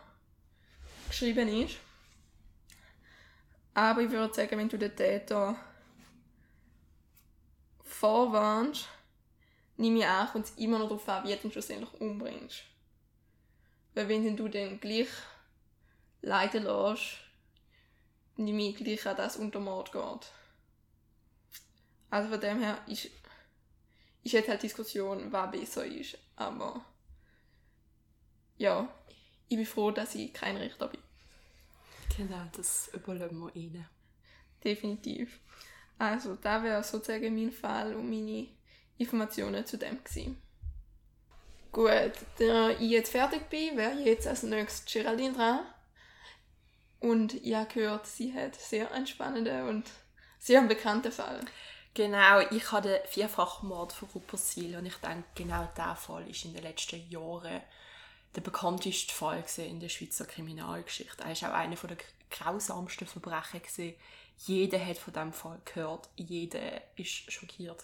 geschrieben 1.07 1.47
ist. 1.47 1.75
Aber 3.73 4.01
ich 4.01 4.11
würde 4.11 4.33
sagen, 4.33 4.57
wenn 4.57 4.69
du 4.69 4.77
den 4.77 4.95
Täter 4.95 5.55
vorwarnst, 7.83 8.87
nehme 9.77 9.99
ich 9.99 10.05
an, 10.05 10.27
kommt 10.27 10.45
es 10.45 10.57
immer 10.57 10.79
noch 10.79 10.87
darauf 10.87 11.07
an, 11.07 11.23
wie 11.23 11.35
du 11.35 11.47
ihn 11.47 11.51
schlussendlich 11.51 11.93
umbringst. 12.01 12.63
Weil 13.93 14.09
wenn 14.09 14.35
du 14.35 14.47
dann 14.47 14.79
gleich 14.79 15.09
leiden 16.21 16.63
lässt, 16.63 17.19
nehme 18.41 18.69
ich 18.69 18.75
gleich 18.75 19.05
an, 19.07 19.17
dass 19.17 19.37
unter 19.37 19.59
Mord 19.59 19.91
geht. 19.91 20.31
Also 22.09 22.29
von 22.29 22.41
dem 22.41 22.59
her 22.59 22.77
ist, 22.87 23.09
ist 24.23 24.33
jetzt 24.33 24.49
halt 24.49 24.63
Diskussion, 24.63 25.31
was 25.31 25.51
besser 25.51 25.85
ist. 25.85 26.17
Aber 26.35 26.83
ja, 28.57 28.87
ich 29.47 29.57
bin 29.57 29.65
froh, 29.65 29.91
dass 29.91 30.15
ich 30.15 30.33
kein 30.33 30.57
Richter 30.57 30.87
bin. 30.87 31.01
Genau, 32.17 32.43
das 32.55 32.89
überlegen 32.93 33.39
wir 33.39 33.55
ihnen. 33.55 33.87
Definitiv. 34.63 35.39
Also, 35.97 36.35
da 36.35 36.63
wäre 36.63 36.83
sozusagen 36.83 37.35
mein 37.35 37.51
Fall 37.51 37.95
und 37.95 38.09
meine 38.09 38.47
Informationen 38.97 39.65
zu 39.65 39.77
dem 39.77 40.03
gewesen. 40.03 40.41
Gut, 41.71 42.13
da 42.37 42.69
ich 42.71 42.89
jetzt 42.89 43.11
fertig 43.11 43.49
bin, 43.49 43.77
wäre 43.77 43.99
jetzt 44.01 44.27
als 44.27 44.43
nächstes 44.43 44.91
Geraldine 44.91 45.33
dran. 45.33 45.59
Und 47.01 47.33
ich 47.33 47.55
habe 47.55 47.73
gehört, 47.73 48.07
sie 48.07 48.33
hat 48.33 48.55
sehr 48.55 48.91
einen 48.91 49.07
spannenden 49.07 49.67
und 49.67 49.89
sehr 50.39 50.61
bekannten 50.61 51.11
Fall. 51.11 51.41
Genau, 51.93 52.39
ich 52.51 52.71
habe 52.71 52.87
den 52.87 52.99
Vierfachmord 53.07 53.91
von 53.91 54.07
Ruppersil 54.15 54.77
und 54.77 54.85
ich 54.85 54.95
denke, 54.97 55.25
genau 55.35 55.67
dieser 55.75 55.95
Fall 55.95 56.29
ist 56.29 56.45
in 56.45 56.53
den 56.53 56.63
letzten 56.63 57.09
Jahren 57.09 57.61
der 58.35 58.41
bekannteste 58.41 59.13
Fall 59.13 59.43
in 59.57 59.79
der 59.79 59.89
Schweizer 59.89 60.25
Kriminalgeschichte. 60.25 61.23
Er 61.23 61.31
ist 61.33 61.43
auch 61.43 61.51
einer 61.51 61.75
der 61.75 61.97
grausamsten 62.29 63.07
Verbrechen 63.07 63.61
gesehen. 63.61 63.95
Jeder 64.37 64.83
hat 64.83 64.97
von 64.97 65.13
dem 65.13 65.33
Fall 65.33 65.59
gehört, 65.65 66.07
jeder 66.15 66.81
ist 66.95 67.31
schockiert. 67.31 67.83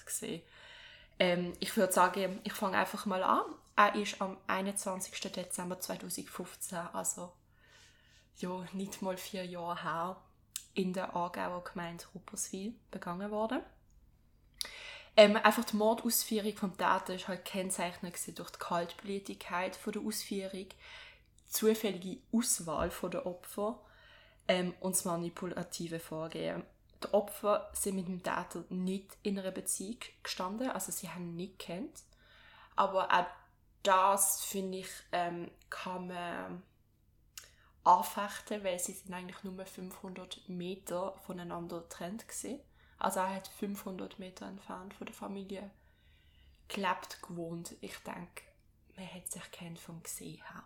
Ähm, 1.19 1.53
ich 1.59 1.75
würde 1.75 1.91
sagen, 1.91 2.39
ich 2.43 2.53
fange 2.53 2.77
einfach 2.77 3.05
mal 3.07 3.23
an. 3.23 3.45
Er 3.75 3.95
ist 3.95 4.21
am 4.21 4.37
21. 4.47 5.19
Dezember 5.31 5.79
2015, 5.79 6.77
also 6.93 7.33
ja, 8.39 8.65
nicht 8.73 9.01
mal 9.01 9.17
vier 9.17 9.45
Jahre 9.45 9.83
her, 9.83 10.17
in 10.73 10.93
der 10.93 11.15
Aargauer 11.15 11.63
Gemeinde 11.63 12.05
Rupperswil 12.13 12.75
begangen 12.91 13.31
worden. 13.31 13.61
Ähm, 15.15 15.35
einfach 15.37 15.65
die 15.65 15.75
Mordausführung 15.75 16.55
vom 16.55 16.77
Täter 16.77 17.15
ist 17.15 17.27
halt 17.27 17.43
kennzeichnet 17.43 18.15
durch 18.37 18.51
die 18.51 18.59
Kaltblütigkeit 18.59 19.75
von 19.75 19.93
der 19.93 20.03
Ausführung, 20.03 20.67
zufällige 21.47 22.21
Auswahl 22.31 22.91
von 22.91 23.09
der 23.09 23.25
Opfer 23.25 23.79
ähm, 24.47 24.75
und 24.79 24.95
das 24.95 25.05
manipulative 25.05 25.99
Vorgehen. 25.99 26.63
Die 27.03 27.13
Opfer 27.13 27.69
sind 27.73 27.95
mit 27.95 28.07
dem 28.07 28.21
Täter 28.21 28.63
nicht 28.69 29.17
in 29.23 29.39
einer 29.39 29.51
Beziehung 29.51 29.97
gestanden, 30.21 30.69
also 30.69 30.91
sie 30.91 31.09
haben 31.09 31.29
ihn 31.29 31.35
nicht 31.35 31.59
kennt. 31.59 32.03
Aber 32.75 33.11
auch 33.11 33.25
das, 33.81 34.43
finde 34.43 34.79
ich, 34.79 34.89
ähm, 35.11 35.49
kann 35.71 36.07
man 36.07 36.61
anfechten, 37.87 38.63
weil 38.63 38.79
sie 38.79 38.93
sind 38.93 39.13
eigentlich 39.13 39.43
nur 39.43 39.65
500 39.65 40.47
Meter 40.49 41.15
voneinander 41.25 41.81
getrennt 41.81 42.27
gewesen. 42.27 42.59
Also 42.99 43.19
er 43.19 43.35
hat 43.35 43.47
500 43.47 44.19
Meter 44.19 44.47
entfernt 44.47 44.93
von 44.93 45.05
der 45.07 45.15
Familie 45.15 45.69
gelebt, 46.67 47.21
gewohnt. 47.21 47.75
Ich 47.81 47.97
denke, 47.99 48.43
man 48.95 49.13
hat 49.13 49.31
sich 49.31 49.51
kennt 49.51 49.79
vom 49.79 50.01
gesehen 50.03 50.43
her. 50.43 50.63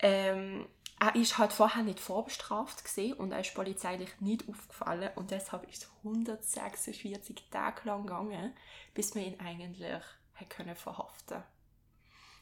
Ähm, 0.00 0.68
er 0.98 1.14
ist 1.14 1.38
halt 1.38 1.52
vorher 1.52 1.82
nicht 1.82 2.00
vorbestraft 2.00 2.84
gesehen 2.84 3.14
und 3.14 3.32
er 3.32 3.40
ist 3.40 3.54
polizeilich 3.54 4.20
nicht 4.20 4.46
aufgefallen 4.48 5.10
und 5.14 5.30
deshalb 5.30 5.68
ist 5.70 5.84
es 5.84 5.90
146 6.04 7.48
Tage 7.50 7.82
lang 7.84 8.02
gegangen, 8.02 8.54
bis 8.92 9.14
man 9.14 9.24
ihn 9.24 9.40
eigentlich 9.40 10.02
können 10.48 10.76
verhaften. 10.76 11.42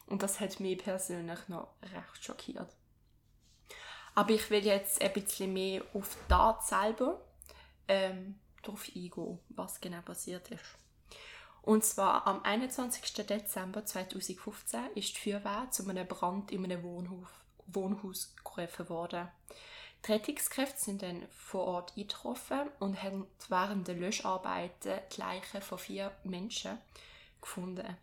Und 0.07 0.23
das 0.23 0.39
hat 0.39 0.59
mich 0.59 0.77
persönlich 0.77 1.47
noch 1.47 1.69
recht 1.83 2.23
schockiert. 2.23 2.69
Aber 4.15 4.31
ich 4.31 4.49
will 4.49 4.65
jetzt 4.65 5.01
ein 5.01 5.13
bisschen 5.13 5.53
mehr 5.53 5.83
auf 5.93 6.17
Tat 6.27 6.65
selber 6.65 7.21
ähm, 7.87 8.39
darauf 8.61 8.87
eingehen, 8.87 9.39
was 9.49 9.79
genau 9.79 10.01
passiert 10.01 10.49
ist. 10.51 10.75
Und 11.61 11.83
zwar 11.83 12.25
am 12.25 12.41
21. 12.43 13.13
Dezember 13.25 13.85
2015 13.85 14.91
ist 14.95 15.15
die 15.15 15.31
Feuerwehr 15.31 15.67
zu 15.71 15.87
einem 15.87 16.07
Brand 16.07 16.51
in 16.51 16.63
einem 16.63 16.83
Wohnhof, 16.83 17.29
Wohnhaus 17.67 18.33
gerufen 18.43 18.89
worden. 18.89 19.27
Die 20.05 20.13
Rettungskräfte 20.13 20.79
sind 20.79 21.01
dann 21.01 21.27
vor 21.29 21.65
Ort 21.65 21.93
eingetroffen 21.97 22.69
und 22.79 23.03
haben 23.03 23.27
während 23.49 23.87
der 23.87 23.95
Löscharbeiten 23.95 24.99
die 25.13 25.19
Leichen 25.19 25.61
von 25.61 25.77
vier 25.77 26.11
Menschen 26.23 26.77
gefunden. 27.41 27.97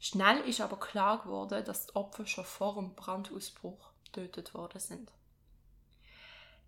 Schnell 0.00 0.40
ist 0.40 0.60
aber 0.60 0.78
klar 0.78 1.22
geworden, 1.22 1.64
dass 1.64 1.86
die 1.86 1.94
Opfer 1.94 2.26
schon 2.26 2.44
vor 2.44 2.74
dem 2.74 2.94
Brandausbruch 2.94 3.92
getötet 4.04 4.54
worden 4.54 4.80
sind. 4.80 5.12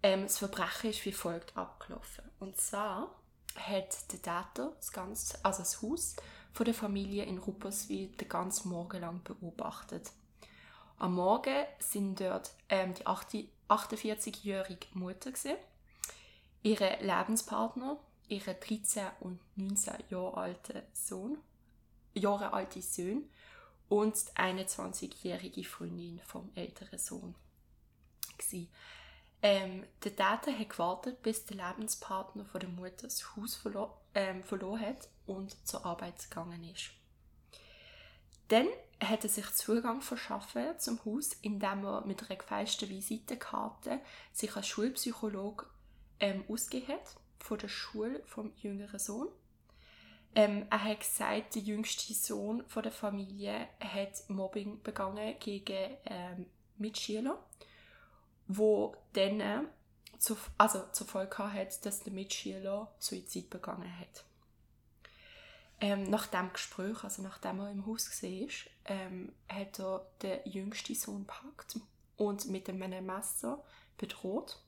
Ähm, 0.02 0.22
das 0.22 0.38
Verbrechen 0.38 0.90
ist 0.90 1.04
wie 1.04 1.12
folgt 1.12 1.56
abgelaufen. 1.56 2.24
Und 2.40 2.56
zwar 2.56 3.14
hat 3.56 4.12
der 4.12 4.22
Täter 4.22 4.72
das, 4.76 4.92
ganze, 4.92 5.44
also 5.44 5.58
das 5.60 5.82
Haus 5.82 6.16
von 6.52 6.64
der 6.64 6.74
Familie 6.74 7.24
in 7.24 7.38
Rupperswil 7.38 8.08
den 8.08 8.28
ganzen 8.28 8.70
Morgen 8.70 9.00
lang 9.00 9.22
beobachtet. 9.22 10.10
Am 10.98 11.14
Morgen 11.14 11.64
sind 11.78 12.20
dort 12.20 12.52
ähm, 12.68 12.94
die 12.94 13.48
48-jährige 13.68 14.86
Mutter 14.94 15.32
gewesen, 15.32 15.56
ihre 16.62 16.98
Lebenspartner, 17.00 17.98
ihre 18.28 18.54
13 18.54 19.06
und 19.20 19.40
19 19.56 19.94
Jahre 20.10 20.36
alte 20.36 20.86
Sohn, 20.92 21.38
Jahre 22.14 22.52
alte 22.52 22.82
Sohn 22.82 23.28
und 23.88 24.14
die 24.14 24.40
21-jährige 24.40 25.64
Freundin 25.64 26.20
vom 26.24 26.50
älteren 26.54 26.98
Sohn. 26.98 27.34
Gewesen. 28.38 28.68
Ähm, 29.42 29.84
der 30.04 30.14
Täter 30.14 30.56
hat 30.56 30.70
gewartet, 30.70 31.22
bis 31.22 31.44
der 31.44 31.56
Lebenspartner 31.56 32.44
von 32.44 32.60
der 32.60 32.70
Mutter 32.70 33.02
das 33.02 33.36
Haus 33.36 33.56
verlo 33.56 33.90
ähm, 34.14 34.42
verloren 34.44 34.80
hat 34.80 35.08
und 35.26 35.66
zur 35.66 35.84
Arbeit 35.84 36.18
gegangen 36.28 36.62
ist. 36.64 36.90
Dann 38.48 38.68
hat 39.00 39.24
er 39.24 39.30
sich 39.30 39.50
Zugang 39.54 40.00
verschaffen 40.00 40.78
zum 40.78 41.04
Haus, 41.04 41.32
indem 41.42 41.84
er 41.84 42.04
mit 42.06 42.22
einer 42.22 42.36
gefälschten 42.36 42.88
Visitenkarte 42.88 44.00
sich 44.32 44.54
als 44.54 44.68
Schulpsychologe 44.68 45.66
ähm, 46.20 46.44
ausgegeben 46.48 46.92
hat 46.92 47.16
von 47.38 47.58
der 47.58 47.68
Schule 47.68 48.22
vom 48.26 48.52
jüngeren 48.56 48.98
Sohn. 48.98 49.28
Ähm, 50.34 50.66
er 50.70 50.84
hat 50.84 51.00
gesagt, 51.00 51.56
der 51.56 51.62
jüngste 51.62 52.14
Sohn 52.14 52.62
von 52.68 52.82
der 52.82 52.92
Familie 52.92 53.68
hat 53.80 54.28
Mobbing 54.28 54.82
begangen 54.82 55.34
gegen 55.40 55.96
ähm, 56.06 56.46
Mitschüler 56.78 57.42
wo 58.56 58.96
dann 59.12 59.40
äh, 59.40 59.60
zu, 60.18 60.36
also 60.58 60.84
zur 60.92 61.06
Folge 61.06 61.52
hat, 61.52 61.84
dass 61.84 62.02
der 62.02 62.12
Mitschüler 62.12 62.92
Suizid 62.98 63.50
begangen 63.50 63.98
hat. 63.98 64.24
Ähm, 65.80 66.08
nach 66.10 66.28
dem 66.28 66.52
Gespräch, 66.52 67.02
also 67.02 67.22
nachdem 67.22 67.58
er 67.58 67.70
im 67.70 67.86
Haus 67.86 68.08
war, 68.22 68.48
ähm, 68.84 69.32
hat 69.48 69.80
er 69.80 70.06
den 70.22 70.40
jüngsten 70.44 70.94
Sohn 70.94 71.26
gepackt 71.26 71.78
und 72.16 72.48
mit 72.48 72.68
einem 72.68 73.04
Messer 73.04 73.62
bedroht. 73.98 74.60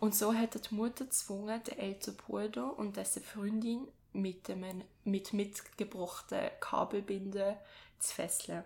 Und 0.00 0.14
so 0.14 0.34
hat 0.34 0.54
er 0.54 0.60
die 0.60 0.74
Mutter 0.74 1.06
gezwungen, 1.06 1.62
den 1.64 1.78
älteren 1.78 2.16
Bruder 2.18 2.78
und 2.78 2.96
dessen 2.96 3.22
Freundin 3.22 3.88
mit, 4.12 4.50
einem, 4.50 4.84
mit 5.04 5.32
mitgebrachten 5.32 6.50
Kabelbinden 6.60 7.56
zu 7.98 8.14
fesseln. 8.14 8.64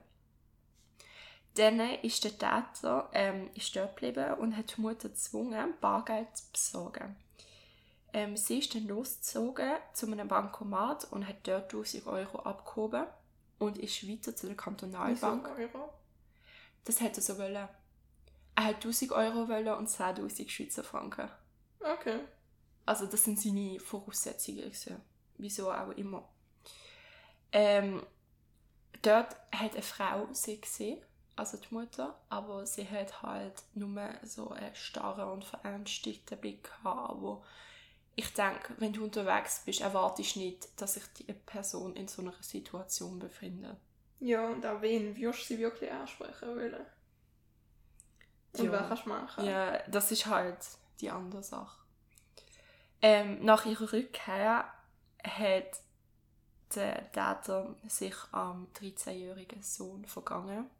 Dann 1.54 1.80
ist 2.02 2.24
der 2.24 2.32
Täter 2.32 3.10
ähm, 3.12 3.50
ist 3.54 3.76
dort 3.76 3.96
geblieben 3.96 4.34
und 4.34 4.56
hat 4.56 4.76
die 4.76 4.80
Mutter 4.80 5.10
gezwungen, 5.10 5.74
Bargeld 5.80 6.34
zu 6.34 6.44
besorgen. 6.50 7.16
Ähm, 8.14 8.36
sie 8.36 8.58
ist 8.58 8.74
dann 8.74 8.86
losgezogen 8.86 9.72
zu 9.92 10.06
einem 10.06 10.28
Bankomat 10.28 11.10
und 11.12 11.26
hat 11.26 11.46
dort 11.46 11.64
1000 11.64 12.06
Euro 12.06 12.40
abgehoben 12.40 13.06
und 13.58 13.78
ist 13.78 14.08
weiter 14.08 14.34
zu 14.34 14.46
der 14.46 14.56
Kantonalbank. 14.56 15.48
Wie 15.56 15.62
Euro? 15.62 15.92
Das 16.84 17.00
hätte 17.00 17.20
er 17.20 17.22
so 17.22 17.38
wollen. 17.38 17.68
Er 18.54 18.64
hat 18.64 18.76
1000 18.76 19.12
Euro 19.12 19.48
wollen 19.48 19.74
und 19.74 19.88
10.000 19.88 20.48
Schweizer 20.48 20.84
Franken. 20.84 21.28
Okay. 21.80 22.20
Also 22.84 23.06
das 23.06 23.24
sind 23.24 23.38
seine 23.40 23.78
Voraussetzungen. 23.78 24.62
Gewesen. 24.62 25.00
Wieso 25.38 25.70
auch 25.70 25.90
immer. 25.90 26.28
Ähm, 27.52 28.02
dort 29.02 29.36
hat 29.52 29.72
eine 29.72 29.82
Frau 29.82 30.28
sie 30.32 30.60
gesehen 30.60 31.02
also 31.42 31.56
die 31.56 31.74
Mutter, 31.74 32.16
aber 32.28 32.64
sie 32.66 32.88
hat 32.88 33.20
halt 33.22 33.64
nur 33.74 34.14
so 34.22 34.50
einen 34.50 34.74
starren 34.76 35.28
und 35.28 35.44
verängstigten 35.44 36.38
Blick 36.38 36.62
gehabt, 36.62 37.10
aber 37.10 37.42
ich 38.14 38.32
denke, 38.32 38.74
wenn 38.78 38.92
du 38.92 39.02
unterwegs 39.02 39.62
bist, 39.64 39.80
erwartest 39.80 40.36
du 40.36 40.40
nicht, 40.40 40.68
dass 40.80 40.94
sich 40.94 41.02
die 41.18 41.32
Person 41.32 41.96
in 41.96 42.06
so 42.06 42.22
einer 42.22 42.34
Situation 42.40 43.18
befindet. 43.18 43.76
Ja, 44.20 44.46
und 44.46 44.64
auch 44.64 44.80
wen 44.82 45.16
wirst 45.16 45.40
du 45.40 45.44
sie 45.54 45.58
wirklich 45.58 45.90
ansprechen 45.90 46.48
wollen? 46.48 46.86
Und 48.52 48.64
ja. 48.64 48.72
was 48.72 48.88
kannst 48.88 49.04
du 49.04 49.08
machen? 49.08 49.44
Ja, 49.44 49.78
das 49.88 50.12
ist 50.12 50.26
halt 50.26 50.58
die 51.00 51.10
andere 51.10 51.42
Sache. 51.42 51.76
Ähm, 53.00 53.44
nach 53.44 53.66
ihrer 53.66 53.92
Rückkehr 53.92 54.64
hat 55.24 55.80
der 56.76 57.10
Täter 57.10 57.74
sich 57.88 58.14
am 58.30 58.68
13-jährigen 58.76 59.62
Sohn 59.62 60.04
vergangen 60.04 60.70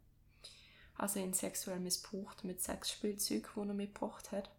also 1.03 1.19
ihn 1.19 1.33
sexuell 1.33 1.81
missbraucht 1.81 2.45
mit 2.45 2.63
Sexspielzeug, 2.63 3.49
die 3.53 3.59
er 3.59 3.73
mitgebracht 3.73 4.31
hat. 4.31 4.49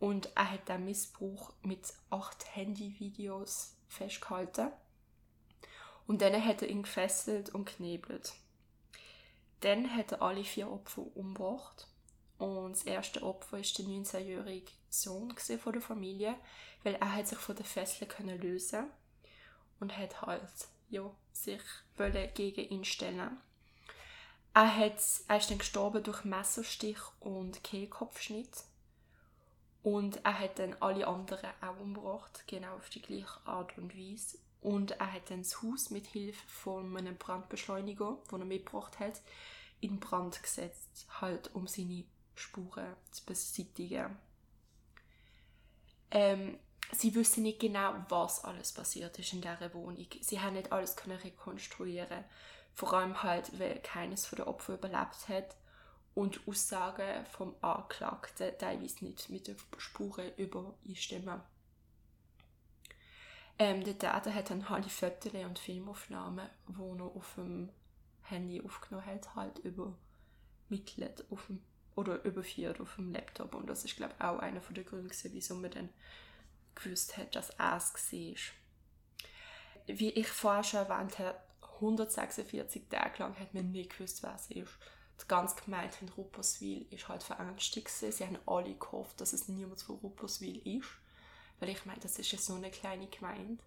Und 0.00 0.30
er 0.34 0.52
hat 0.52 0.66
den 0.66 0.86
Missbrauch 0.86 1.52
mit 1.60 1.92
acht 2.08 2.56
Handyvideos 2.56 3.74
festgehalten. 3.88 4.70
Und 6.06 6.22
dann 6.22 6.42
hat 6.42 6.62
er 6.62 6.68
ihn 6.68 6.84
gefesselt 6.84 7.50
und 7.50 7.66
geknebelt. 7.66 8.32
Dann 9.60 9.94
hat 9.94 10.12
er 10.12 10.22
alle 10.22 10.42
vier 10.44 10.70
Opfer 10.70 11.02
umgebracht. 11.14 11.86
Und 12.38 12.72
das 12.72 12.84
erste 12.84 13.22
Opfer 13.22 13.52
war 13.52 13.60
der 13.60 13.84
19-jährige 13.84 14.72
Sohn 14.88 15.34
von 15.36 15.72
der 15.74 15.82
Familie, 15.82 16.34
weil 16.82 16.94
er 16.94 17.14
hat 17.14 17.28
sich 17.28 17.38
von 17.38 17.56
den 17.56 17.66
Fesseln 17.66 18.08
können 18.08 18.40
lösen 18.40 18.86
und 19.80 19.98
hat 19.98 20.22
halt 20.22 20.48
ja, 20.88 21.10
sich 21.32 21.60
gegen 22.32 22.70
ihn 22.70 22.84
stellen 22.86 23.36
er, 24.54 24.76
hat, 24.76 25.02
er 25.28 25.36
ist 25.36 25.50
dann 25.50 25.58
gestorben 25.58 26.02
durch 26.02 26.24
Messerstich 26.24 26.98
und 27.20 27.62
Kehlkopfschnitt. 27.64 28.64
Und 29.82 30.24
er 30.24 30.38
hat 30.38 30.58
dann 30.58 30.74
alle 30.80 31.06
anderen 31.06 31.50
auch 31.60 31.78
umgebracht, 31.78 32.44
genau 32.46 32.76
auf 32.76 32.88
die 32.88 33.02
gleiche 33.02 33.44
Art 33.44 33.76
und 33.76 33.94
Weise. 33.94 34.38
Und 34.62 34.92
er 34.92 35.12
hat 35.12 35.28
dann 35.30 35.42
das 35.42 35.60
Haus 35.62 35.90
mit 35.90 36.06
Hilfe 36.06 36.46
von 36.46 36.96
einem 36.96 37.16
Brandbeschleuniger, 37.16 38.16
den 38.32 38.40
er 38.40 38.46
mitgebracht 38.46 38.98
hat, 38.98 39.20
in 39.80 40.00
Brand 40.00 40.42
gesetzt, 40.42 41.06
halt 41.20 41.54
um 41.54 41.66
seine 41.66 42.04
Spuren 42.34 42.94
zu 43.10 43.26
beseitigen. 43.26 44.16
Ähm, 46.10 46.58
sie 46.92 47.14
wissen 47.14 47.42
nicht 47.42 47.60
genau, 47.60 47.92
was 48.08 48.42
alles 48.44 48.72
passiert 48.72 49.18
ist 49.18 49.34
in 49.34 49.42
dieser 49.42 49.74
Wohnung. 49.74 50.06
Sie 50.22 50.40
haben 50.40 50.54
nicht 50.54 50.72
alles 50.72 50.96
können 50.96 51.18
rekonstruieren. 51.18 52.24
Vor 52.74 52.92
allem 52.92 53.22
halt, 53.22 53.58
weil 53.58 53.78
keines 53.80 54.26
von 54.26 54.36
den 54.36 54.46
Opfern 54.46 54.76
überlebt 54.76 55.28
hat 55.28 55.56
und 56.14 56.40
Aussagen 56.46 57.24
vom 57.26 57.54
Anklagten 57.60 58.52
teilweise 58.58 59.04
nicht 59.04 59.30
mit 59.30 59.46
den 59.46 59.56
Spuren 59.78 60.32
übereinstimmen. 60.36 61.40
Ähm, 63.58 63.84
der 63.84 63.98
Täter 63.98 64.34
hat 64.34 64.50
dann 64.50 64.64
alle 64.64 64.88
Fotos 64.88 65.32
und 65.32 65.58
Filmaufnahmen, 65.58 66.48
die 66.68 66.98
er 66.98 67.04
auf 67.04 67.34
dem 67.36 67.70
Handy 68.22 68.60
aufgenommen 68.60 69.06
hat, 69.06 69.34
halt 69.36 69.60
übermittelt 69.60 71.24
auf 71.30 71.46
dem, 71.46 71.62
oder 71.94 72.24
überführt 72.24 72.80
auf 72.80 72.96
dem 72.96 73.12
Laptop. 73.12 73.54
Und 73.54 73.68
das 73.68 73.84
ist, 73.84 73.96
glaube 73.96 74.14
ich, 74.18 74.24
auch 74.24 74.40
einer 74.40 74.60
der 74.60 74.84
Gründe, 74.84 75.14
wieso 75.30 75.54
man 75.54 75.70
dann 75.70 75.88
gewusst 76.74 77.16
hat, 77.16 77.36
dass 77.36 77.50
er 77.50 77.76
es 77.76 78.12
war. 78.12 78.36
Wie 79.86 80.10
ich 80.10 80.28
vorher 80.28 80.64
schon 80.64 80.80
erwähnt 80.80 81.18
habe, 81.20 81.38
146 81.74 82.88
Tage 82.88 83.18
lang 83.18 83.38
hat 83.38 83.54
man 83.54 83.72
nicht 83.72 83.96
gewusst, 83.96 84.22
wer 84.22 84.34
es 84.34 84.50
ist. 84.50 84.72
Die 85.22 85.28
ganze 85.28 85.56
Gemeinde 85.62 85.96
in 86.00 86.08
Rupperswil 86.08 86.86
war 86.90 87.08
halt 87.08 87.22
verängstigt. 87.22 87.88
Sie 87.88 88.24
haben 88.24 88.38
alle 88.46 88.74
gehofft, 88.74 89.20
dass 89.20 89.32
es 89.32 89.48
niemand 89.48 89.80
von 89.80 89.96
Rupperswil 89.96 90.58
ist. 90.78 90.88
Weil 91.60 91.68
ich 91.68 91.86
meine, 91.86 92.00
das 92.00 92.18
ist 92.18 92.32
ja 92.32 92.38
so 92.38 92.54
eine 92.54 92.70
kleine 92.70 93.06
Gemeinde. 93.06 93.62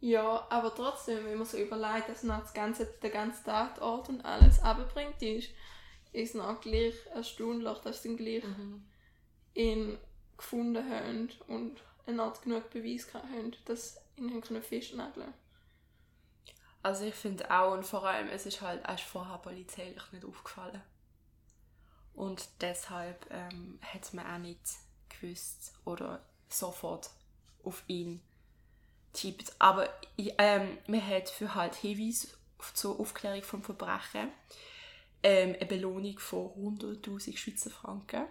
Ja, 0.00 0.46
aber 0.48 0.72
trotzdem, 0.72 1.24
wenn 1.24 1.38
man 1.38 1.46
so 1.46 1.56
überlegt, 1.56 2.08
dass 2.08 2.22
noch 2.22 2.40
das 2.40 2.54
ganze, 2.54 2.86
der 3.02 3.10
ganze 3.10 3.42
Tatort 3.42 4.08
und 4.08 4.24
alles 4.24 4.60
abbringt, 4.60 5.20
ist, 5.20 5.50
ist 6.12 6.36
noch 6.36 6.60
gleich 6.60 6.94
erstaunlich, 7.12 7.78
dass 7.78 8.02
sie 8.02 8.14
gleich 8.14 8.44
mhm. 8.44 8.84
ihn 9.54 9.98
gefunden 10.36 10.88
haben 10.88 11.28
und 11.48 11.82
eine 12.06 12.22
Art 12.22 12.42
genug 12.42 12.70
Beweis 12.70 13.12
haben, 13.12 13.56
dass 13.64 14.00
ihn 14.16 14.40
können 14.40 14.62
festnageln 14.62 15.34
Also 16.82 17.04
ich 17.04 17.14
finde 17.14 17.50
auch, 17.50 17.72
und 17.72 17.84
vor 17.84 18.04
allem, 18.04 18.28
es 18.28 18.46
ist 18.46 18.60
halt 18.60 18.86
erst 18.86 19.04
vorher 19.04 19.38
polizeilich 19.38 20.12
nicht 20.12 20.24
aufgefallen. 20.24 20.80
Und 22.14 22.48
deshalb 22.60 23.26
ähm, 23.30 23.78
hat 23.82 24.12
man 24.14 24.26
auch 24.26 24.38
nicht 24.38 24.60
gewusst 25.08 25.74
oder 25.84 26.24
sofort 26.48 27.10
auf 27.64 27.82
ihn 27.86 28.20
tippt. 29.12 29.52
Aber 29.58 29.88
ähm, 30.16 30.78
man 30.86 31.06
hat 31.06 31.28
für 31.28 31.54
halt 31.54 31.74
Hinweis 31.74 32.36
zur 32.74 32.98
Aufklärung 32.98 33.42
vom 33.42 33.62
Verbrechen 33.62 34.30
ähm, 35.22 35.54
eine 35.54 35.66
Belohnung 35.66 36.18
von 36.18 36.50
100'000 36.78 37.36
Schweizer 37.36 37.70
Franken 37.70 38.24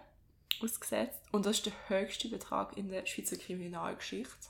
ausgesetzt. 0.62 1.20
Und 1.32 1.46
das 1.46 1.58
ist 1.58 1.66
der 1.66 1.88
höchste 1.88 2.28
Betrag 2.28 2.76
in 2.76 2.88
der 2.88 3.06
Schweizer 3.06 3.36
Kriminalgeschichte, 3.36 4.48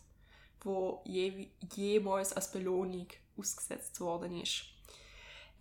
wo 0.62 1.02
je, 1.04 1.48
jemals 1.74 2.32
als 2.32 2.50
Belohnung 2.50 3.08
ausgesetzt 3.38 4.00
worden 4.00 4.40
ist. 4.40 4.64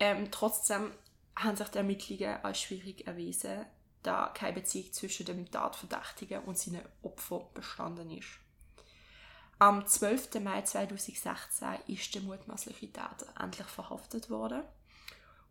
Ähm, 0.00 0.30
trotzdem 0.30 0.92
haben 1.36 1.56
sich 1.56 1.68
die 1.68 1.78
Ermittlungen 1.78 2.44
als 2.44 2.60
schwierig 2.60 3.06
erwiesen, 3.06 3.64
da 4.02 4.28
keine 4.28 4.54
Beziehung 4.54 4.92
zwischen 4.92 5.26
dem 5.26 5.50
Tatverdächtigen 5.50 6.42
und 6.44 6.58
seinen 6.58 6.82
Opfern 7.02 7.46
bestanden 7.54 8.10
ist. 8.10 8.28
Am 9.60 9.86
12. 9.86 10.40
Mai 10.40 10.62
2016 10.62 11.68
ist 11.88 12.14
der 12.14 12.22
mutmaßliche 12.22 12.92
Täter 12.92 13.26
endlich 13.40 13.66
verhaftet 13.66 14.30
worden, 14.30 14.62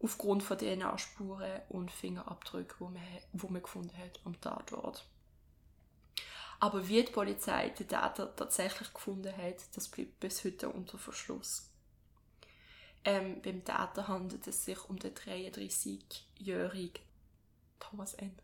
aufgrund 0.02 0.44
von 0.44 0.58
DNA-Spuren 0.58 1.62
und 1.70 1.92
Fingerabdrücken, 1.92 2.88
die 2.88 2.94
man, 2.94 3.04
die 3.34 3.54
man 3.54 3.62
gefunden 3.62 3.98
hat 3.98 4.22
am 4.24 4.40
Tatort. 4.40 5.06
Aber 6.60 6.88
wie 6.88 7.04
die 7.04 7.12
Polizei 7.12 7.70
den 7.70 7.88
Täter 7.88 8.34
tatsächlich 8.36 8.94
gefunden 8.94 9.36
hat, 9.36 9.76
das 9.76 9.90
bleibt 9.90 10.20
bis 10.20 10.44
heute 10.44 10.70
unter 10.70 10.98
Verschluss. 10.98 11.70
Ähm, 13.04 13.42
beim 13.42 13.64
Täter 13.64 14.08
handelt 14.08 14.46
es 14.48 14.66
sich 14.66 14.90
um 14.90 15.00
den 15.00 15.14
33-jährigen 15.14 17.02
Thomas 17.80 18.14
N. 18.16 18.38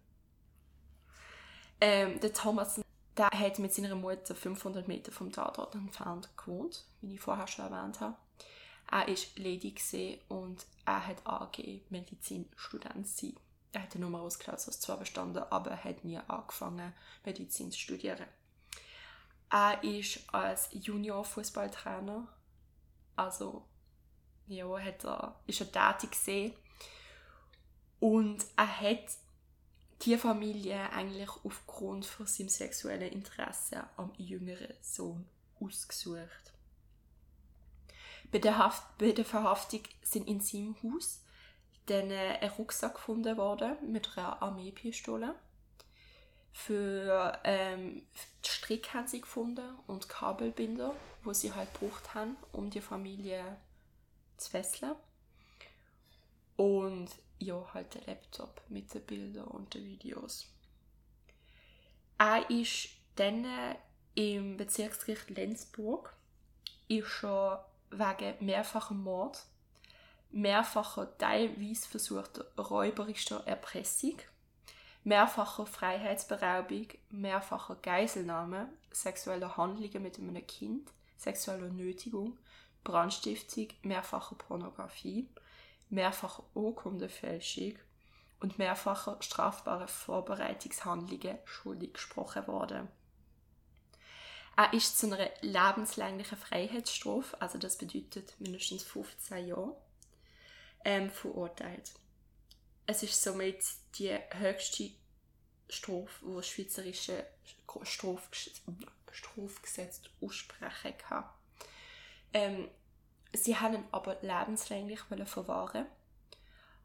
Ähm, 1.82 2.20
der 2.20 2.34
Thomas 2.34 2.80
der 3.18 3.30
hat 3.30 3.60
mit 3.60 3.74
seiner 3.74 3.96
Mutter 3.96 4.34
500 4.34 4.88
Meter 4.88 5.12
vom 5.12 5.32
Tatort 5.32 5.76
entfernt 5.76 6.30
gewohnt, 6.36 6.86
wie 7.02 7.16
ich 7.16 7.22
vorher 7.22 7.48
schon 7.48 7.72
erwähnt 7.72 8.00
habe. 8.00 8.16
Er 8.90 9.08
war 9.08 9.16
ledig 9.36 10.20
und 10.30 10.66
er 10.86 11.08
hat 11.08 11.26
angegeben, 11.26 11.86
Medizinstudent 11.90 13.08
zu 13.08 13.28
sein. 13.28 13.36
Er 13.72 13.84
hat 13.84 13.96
eine 13.96 14.06
Nummer 14.06 14.22
als 14.22 14.40
zwar 14.40 14.98
bestanden, 14.98 15.44
aber 15.50 15.72
er 15.72 15.84
hat 15.84 16.04
nie 16.04 16.18
angefangen, 16.18 16.94
Medizin 17.26 17.72
zu 17.72 17.80
studieren. 17.80 18.28
Er 19.52 19.84
ist 19.84 20.22
als 20.34 20.70
Junior-Fußballtrainer, 20.72 22.28
also 23.16 23.64
ja, 24.48 24.80
hat 24.80 25.04
er, 25.06 25.36
ist 25.48 25.62
er 25.62 25.72
tätig 25.72 26.12
gesehen 26.12 26.54
und 28.00 28.44
er 28.56 28.82
hat 28.82 29.18
die 30.02 30.18
Familie 30.18 30.92
eigentlich 30.92 31.30
aufgrund 31.44 32.06
von 32.06 32.28
seinem 32.28 32.50
sexuellen 32.50 33.12
Interesse 33.12 33.84
am 33.96 34.12
jüngeren 34.18 34.74
Sohn 34.82 35.26
ausgesucht. 35.62 36.52
Bei 38.32 38.40
der, 38.40 38.58
Haft, 38.58 38.98
bei 38.98 39.12
der 39.12 39.26
Verhaftung 39.26 39.84
sind 40.02 40.28
in 40.28 40.42
seinem 40.42 40.76
Haus 40.84 41.22
dann 41.86 42.12
ein 42.12 42.50
Rucksack 42.50 42.96
gefunden 42.96 43.38
worden 43.38 43.76
mit 43.92 44.18
einer 44.18 44.42
Armeepistole. 44.42 45.36
Für 46.52 47.40
ähm, 47.44 48.04
Strick 48.46 48.94
haben 48.94 49.08
sie 49.08 49.22
gefunden 49.22 49.76
und 49.88 50.10
Kabelbinder, 50.10 50.94
wo 51.24 51.34
sie 51.34 51.54
halt 51.54 51.74
gebraucht 51.74 52.14
haben, 52.14 52.38
um 52.52 52.70
die 52.70 52.82
Familie 52.82 53.58
fesseln. 54.38 54.96
Und 56.56 57.10
ja, 57.40 57.66
halt 57.74 57.94
der 57.96 58.06
Laptop 58.06 58.62
mit 58.70 58.94
den 58.94 59.02
Bildern 59.04 59.48
und 59.48 59.74
den 59.74 59.86
Videos. 59.86 60.48
Er 62.18 62.50
ist 62.50 62.90
dann 63.16 63.46
im 64.16 64.58
Bezirksgericht 64.58 65.30
Lenzburg 65.32 66.16
ist 66.88 67.08
schon 67.08 67.58
wegen 67.90 68.46
mehrfacher 68.46 68.94
Mord, 68.94 69.46
mehrfacher 70.32 71.18
teilweise 71.18 71.88
versuchter 71.88 72.46
räuberischer 72.58 73.46
Erpressung, 73.48 74.18
mehrfacher 75.04 75.66
Freiheitsberaubung, 75.66 76.88
mehrfacher 77.10 77.76
Geiselnahme, 77.76 78.70
sexueller 78.92 79.58
Handlungen 79.58 80.02
mit 80.02 80.18
einem 80.18 80.46
Kind, 80.46 80.90
sexueller 81.18 81.70
Nötigung, 81.70 82.38
Brandstiftung, 82.84 83.68
mehrfacher 83.82 84.36
Pornografie, 84.36 85.28
mehrfache 85.90 86.44
Urkundenfälschung 86.54 87.76
und 88.40 88.58
mehrfache 88.58 89.18
strafbare 89.22 89.88
Vorbereitungshandlungen 89.88 91.38
schuldig 91.46 91.94
gesprochen 91.94 92.48
worden. 92.48 92.88
Er 94.56 94.74
ist 94.74 95.00
zu 95.00 95.08
einer 95.08 95.30
lebenslänglichen 95.42 96.38
Freiheitsstrafe, 96.38 97.42
also 97.42 97.58
das 97.58 97.78
bedeutet 97.78 98.40
mindestens 98.40 98.84
15 98.84 99.48
Jahre, 99.48 99.76
ähm, 100.86 101.10
verurteilt. 101.10 101.92
Es 102.86 103.02
ist 103.02 103.22
somit 103.22 103.64
die 103.96 104.16
höchste 104.32 104.92
Strafe, 105.70 106.26
die 106.26 106.36
das 106.36 106.48
schweizerische 106.48 107.26
Straf 107.84 108.30
Strafgesetz 109.12 110.02
aussprechen 110.22 110.98
kann. 110.98 111.24
Ähm, 112.34 112.70
Sie 113.36 113.58
haben 113.58 113.76
ihn 113.76 113.86
aber 113.92 114.18
lebenslänglich 114.22 115.00
verwahren 115.26 115.88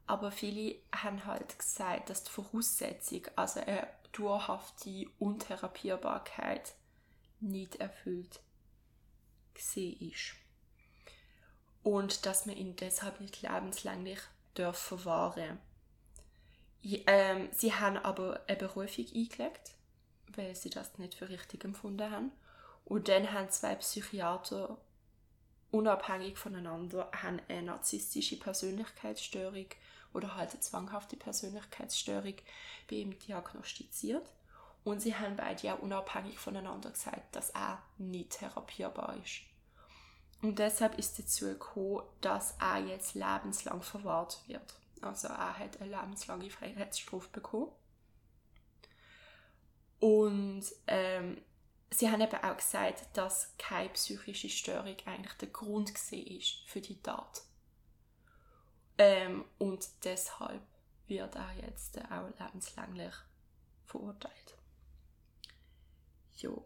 aber 0.09 0.31
viele 0.31 0.75
haben 0.91 1.23
halt 1.27 1.59
gesagt, 1.59 2.09
dass 2.09 2.23
die 2.23 2.31
Voraussetzung, 2.31 3.27
also 3.35 3.59
eine 3.59 3.87
dauerhafte 4.11 5.05
Untherapierbarkeit, 5.19 6.73
nicht 7.39 7.75
erfüllt 7.75 8.39
ist. 9.53 10.33
Und 11.83 12.25
dass 12.25 12.47
man 12.47 12.57
ihn 12.57 12.75
deshalb 12.75 13.21
nicht 13.21 13.43
lebenslänglich 13.43 14.19
darf 14.55 14.79
verwahren 14.79 15.59
ähm, 16.81 17.49
Sie 17.51 17.75
haben 17.75 17.97
aber 17.97 18.41
eine 18.47 18.57
Berufung 18.57 19.05
eingelegt, 19.13 19.75
weil 20.35 20.55
sie 20.55 20.71
das 20.71 20.97
nicht 20.97 21.13
für 21.13 21.29
richtig 21.29 21.63
empfunden 21.65 22.09
haben. 22.09 22.31
Und 22.83 23.09
dann 23.09 23.31
haben 23.31 23.51
zwei 23.51 23.75
Psychiater 23.75 24.77
unabhängig 25.71 26.37
voneinander 26.37 27.09
haben 27.11 27.41
eine 27.47 27.63
narzisstische 27.63 28.37
Persönlichkeitsstörung 28.39 29.67
oder 30.13 30.35
halt 30.35 30.51
eine 30.51 30.59
zwanghafte 30.59 31.15
Persönlichkeitsstörung 31.15 32.35
bei 32.89 32.95
ihm 32.95 33.17
diagnostiziert. 33.19 34.27
Und 34.83 35.01
sie 35.01 35.13
haben 35.13 35.35
beide 35.35 35.73
auch 35.73 35.79
unabhängig 35.79 36.39
voneinander 36.39 36.91
gesagt, 36.91 37.35
dass 37.35 37.49
er 37.51 37.81
nicht 37.97 38.31
therapierbar 38.31 39.17
ist. 39.23 39.41
Und 40.41 40.57
deshalb 40.57 40.97
ist 40.97 41.19
dazu 41.19 41.45
gekommen, 41.45 42.03
dass 42.21 42.55
er 42.59 42.79
jetzt 42.85 43.13
lebenslang 43.13 43.81
verwahrt 43.81 44.39
wird. 44.47 44.73
Also 45.01 45.27
er 45.27 45.59
hat 45.59 45.81
eine 45.81 45.91
lebenslange 45.97 46.49
Freiheitsstrafe 46.49 47.27
bekommen. 47.29 47.71
Und 49.99 50.63
ähm, 50.87 51.41
sie 51.91 52.09
haben 52.09 52.21
eben 52.21 52.43
auch 52.43 52.57
gesagt, 52.57 53.05
dass 53.13 53.53
keine 53.57 53.89
psychische 53.89 54.49
Störung 54.49 54.95
eigentlich 55.05 55.33
der 55.33 55.49
Grund 55.49 55.89
ist 55.89 56.67
für 56.67 56.81
die 56.81 57.01
Tat. 57.01 57.43
Ähm, 58.97 59.45
und 59.57 59.87
deshalb 60.03 60.61
wird 61.07 61.35
er 61.35 61.53
jetzt 61.65 61.97
auch 62.11 62.29
lebenslänglich 62.39 63.13
verurteilt. 63.85 64.55
Jo. 66.37 66.63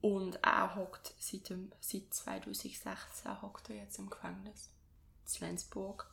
Und 0.00 0.36
er 0.44 0.74
hockt 0.74 1.14
seit, 1.18 1.50
seit 1.80 2.14
2016 2.14 3.40
hockt 3.40 3.70
er 3.70 3.76
jetzt 3.76 3.98
im 3.98 4.10
Gefängnis 4.10 4.70
in 5.22 5.32
Flensburg. 5.32 6.06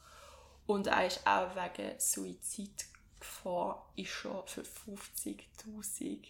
Und 0.65 0.87
er 0.87 1.07
ist 1.07 1.27
auch 1.27 1.55
wegen 1.55 1.99
Suizidgefahr 1.99 3.91
ist 3.97 4.09
schon 4.09 4.47
für 4.47 4.61
50'000 4.61 6.27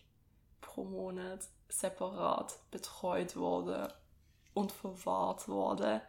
pro 0.62 0.84
Monat 0.84 1.48
separat 1.72 2.60
betreut 2.70 3.36
worden 3.36 3.92
und 4.54 4.72
verwahrt 4.72 5.48
worden. 5.48 6.02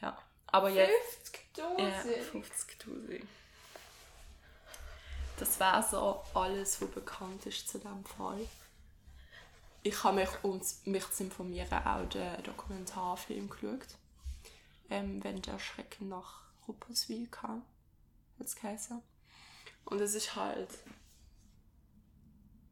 Ja, 0.00 0.16
aber 0.46 0.70
jetzt... 0.70 1.32
50'000? 1.56 1.78
Ja, 1.78 2.02
50'000. 2.32 3.22
Das 5.38 5.60
war 5.60 5.82
so 5.82 6.22
alles, 6.34 6.80
was 6.82 6.90
bekannt 6.90 7.46
ist 7.46 7.68
zu 7.68 7.78
diesem 7.78 8.04
Fall. 8.04 8.40
Ich 9.82 10.02
habe 10.04 10.16
mich, 10.16 10.28
um 10.42 10.60
mich 10.84 11.10
zu 11.10 11.24
informieren, 11.24 11.86
auch 11.86 12.08
den 12.08 12.42
Dokumentarfilm 12.42 13.48
geschaut. 13.48 13.96
Ähm, 14.90 15.22
wenn 15.22 15.40
der 15.42 15.58
Schrecken 15.58 16.08
nach 16.08 16.42
Rupperswil 16.66 17.28
kam. 17.28 17.62
Als 18.40 18.56
Kaiser. 18.56 19.00
Und 19.84 20.00
es 20.00 20.14
ist 20.14 20.34
halt. 20.36 20.70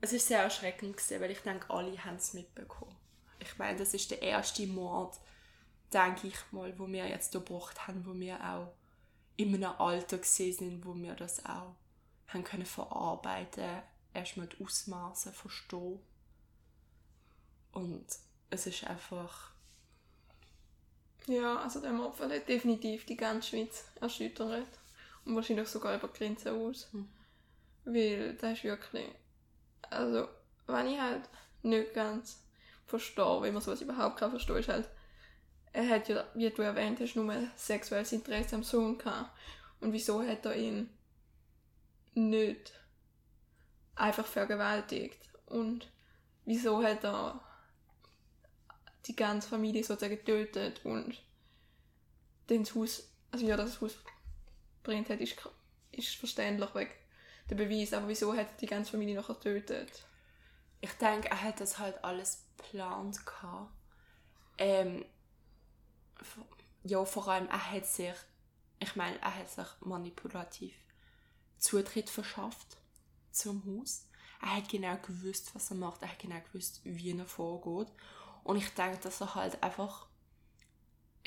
Es 0.00 0.12
ist 0.12 0.28
sehr 0.28 0.42
erschreckend 0.42 0.96
gewesen, 0.96 1.20
weil 1.20 1.30
ich 1.30 1.40
denke, 1.40 1.70
alle 1.70 2.04
haben 2.04 2.16
es 2.16 2.34
mitbekommen. 2.34 2.94
Ich 3.38 3.56
meine, 3.58 3.78
das 3.78 3.94
ist 3.94 4.10
der 4.10 4.22
erste 4.22 4.66
Mord, 4.66 5.18
denke 5.92 6.28
ich 6.28 6.36
mal, 6.52 6.78
wo 6.78 6.86
wir 6.86 7.06
jetzt 7.06 7.32
gebracht 7.32 7.86
haben, 7.86 8.04
wo 8.06 8.18
wir 8.18 8.38
auch 8.40 8.72
in 9.36 9.54
einem 9.54 9.72
Alter 9.78 10.18
gesehen 10.18 10.52
sind, 10.52 10.86
wo 10.86 10.94
wir 10.94 11.14
das 11.14 11.44
auch 11.44 11.74
haben 12.28 12.44
können 12.44 12.66
verarbeiten, 12.66 13.82
erstmal 14.14 14.48
die 14.48 14.64
Ausmaße 14.64 15.32
verstehen. 15.32 16.00
Und 17.72 18.06
es 18.50 18.66
ist 18.66 18.84
einfach. 18.84 19.52
Ja, 21.26 21.58
also 21.58 21.80
der 21.80 21.92
Mordfall 21.92 22.32
hat 22.32 22.48
definitiv 22.48 23.04
die 23.04 23.16
ganze 23.16 23.48
Schweiz 23.50 23.84
erschüttert. 24.00 24.66
Und 25.24 25.34
wahrscheinlich 25.34 25.68
sogar 25.68 25.96
über 25.96 26.08
die 26.08 26.18
Grenzen 26.18 26.56
aus. 26.56 26.88
Hm. 26.92 27.08
Weil 27.84 28.34
das 28.34 28.58
ist 28.58 28.64
wirklich. 28.64 29.08
Also, 29.90 30.28
wenn 30.66 30.86
ich 30.88 31.00
halt 31.00 31.28
nicht 31.62 31.94
ganz 31.94 32.42
verstehe, 32.86 33.42
wie 33.42 33.50
man 33.50 33.62
sowas 33.62 33.80
überhaupt 33.80 34.18
kann 34.18 34.30
verstehen, 34.30 34.56
ist 34.56 34.68
halt, 34.68 34.88
er 35.72 35.88
hat 35.88 36.08
ja, 36.08 36.24
wie 36.34 36.48
du 36.50 36.62
erwähnt 36.62 37.00
hast, 37.00 37.16
nur 37.16 37.34
sexuelles 37.56 38.12
Interesse 38.12 38.56
am 38.56 38.62
Sohn 38.62 38.96
gehabt. 38.96 39.30
Und 39.80 39.92
wieso 39.92 40.22
hat 40.22 40.46
er 40.46 40.56
ihn 40.56 40.88
nicht 42.14 42.72
einfach 43.94 44.26
vergewaltigt? 44.26 45.20
Und 45.46 45.90
wieso 46.44 46.82
hat 46.82 47.04
er 47.04 47.40
die 49.06 49.14
ganze 49.14 49.48
Familie 49.48 49.84
sozusagen 49.84 50.16
getötet 50.16 50.80
und 50.84 51.22
das 52.46 52.74
Haus, 52.74 53.08
also 53.30 53.46
ja, 53.46 53.56
das 53.56 53.80
Haus 53.80 53.96
brennt 54.82 55.10
hat, 55.10 55.20
ist, 55.20 55.36
ist 55.92 56.14
verständlich 56.16 56.74
wegen 56.74 56.90
der 57.48 57.54
Beweis, 57.54 57.92
aber 57.92 58.08
wieso 58.08 58.32
hat 58.32 58.48
er 58.48 58.56
die 58.60 58.66
ganze 58.66 58.90
Familie 58.90 59.16
noch 59.16 59.28
getötet? 59.28 60.06
Ich 60.80 60.92
denke, 60.94 61.28
er 61.28 61.42
hat 61.42 61.60
das 61.60 61.78
halt 61.78 62.02
alles 62.04 62.44
geplant 62.56 63.20
Ähm, 64.58 65.04
ja, 66.84 67.04
vor 67.04 67.28
allem, 67.28 67.48
er 67.48 67.72
hat 67.72 67.86
sich, 67.86 68.14
ich 68.78 68.96
meine, 68.96 69.20
er 69.20 69.34
hat 69.34 69.50
sich 69.50 69.66
manipulativ 69.80 70.74
Zutritt 71.58 72.10
verschafft 72.10 72.76
zum 73.30 73.62
Haus. 73.64 74.06
Er 74.40 74.56
hat 74.56 74.68
genau 74.68 74.96
gewusst, 74.98 75.54
was 75.54 75.70
er 75.70 75.76
macht. 75.76 76.02
Er 76.02 76.10
hat 76.10 76.18
genau 76.18 76.40
gewusst, 76.40 76.80
wie 76.84 77.18
er 77.18 77.24
vorgeht. 77.24 77.92
Und 78.44 78.56
ich 78.56 78.68
denke, 78.74 78.98
dass 78.98 79.20
er 79.20 79.34
halt 79.34 79.62
einfach, 79.62 80.06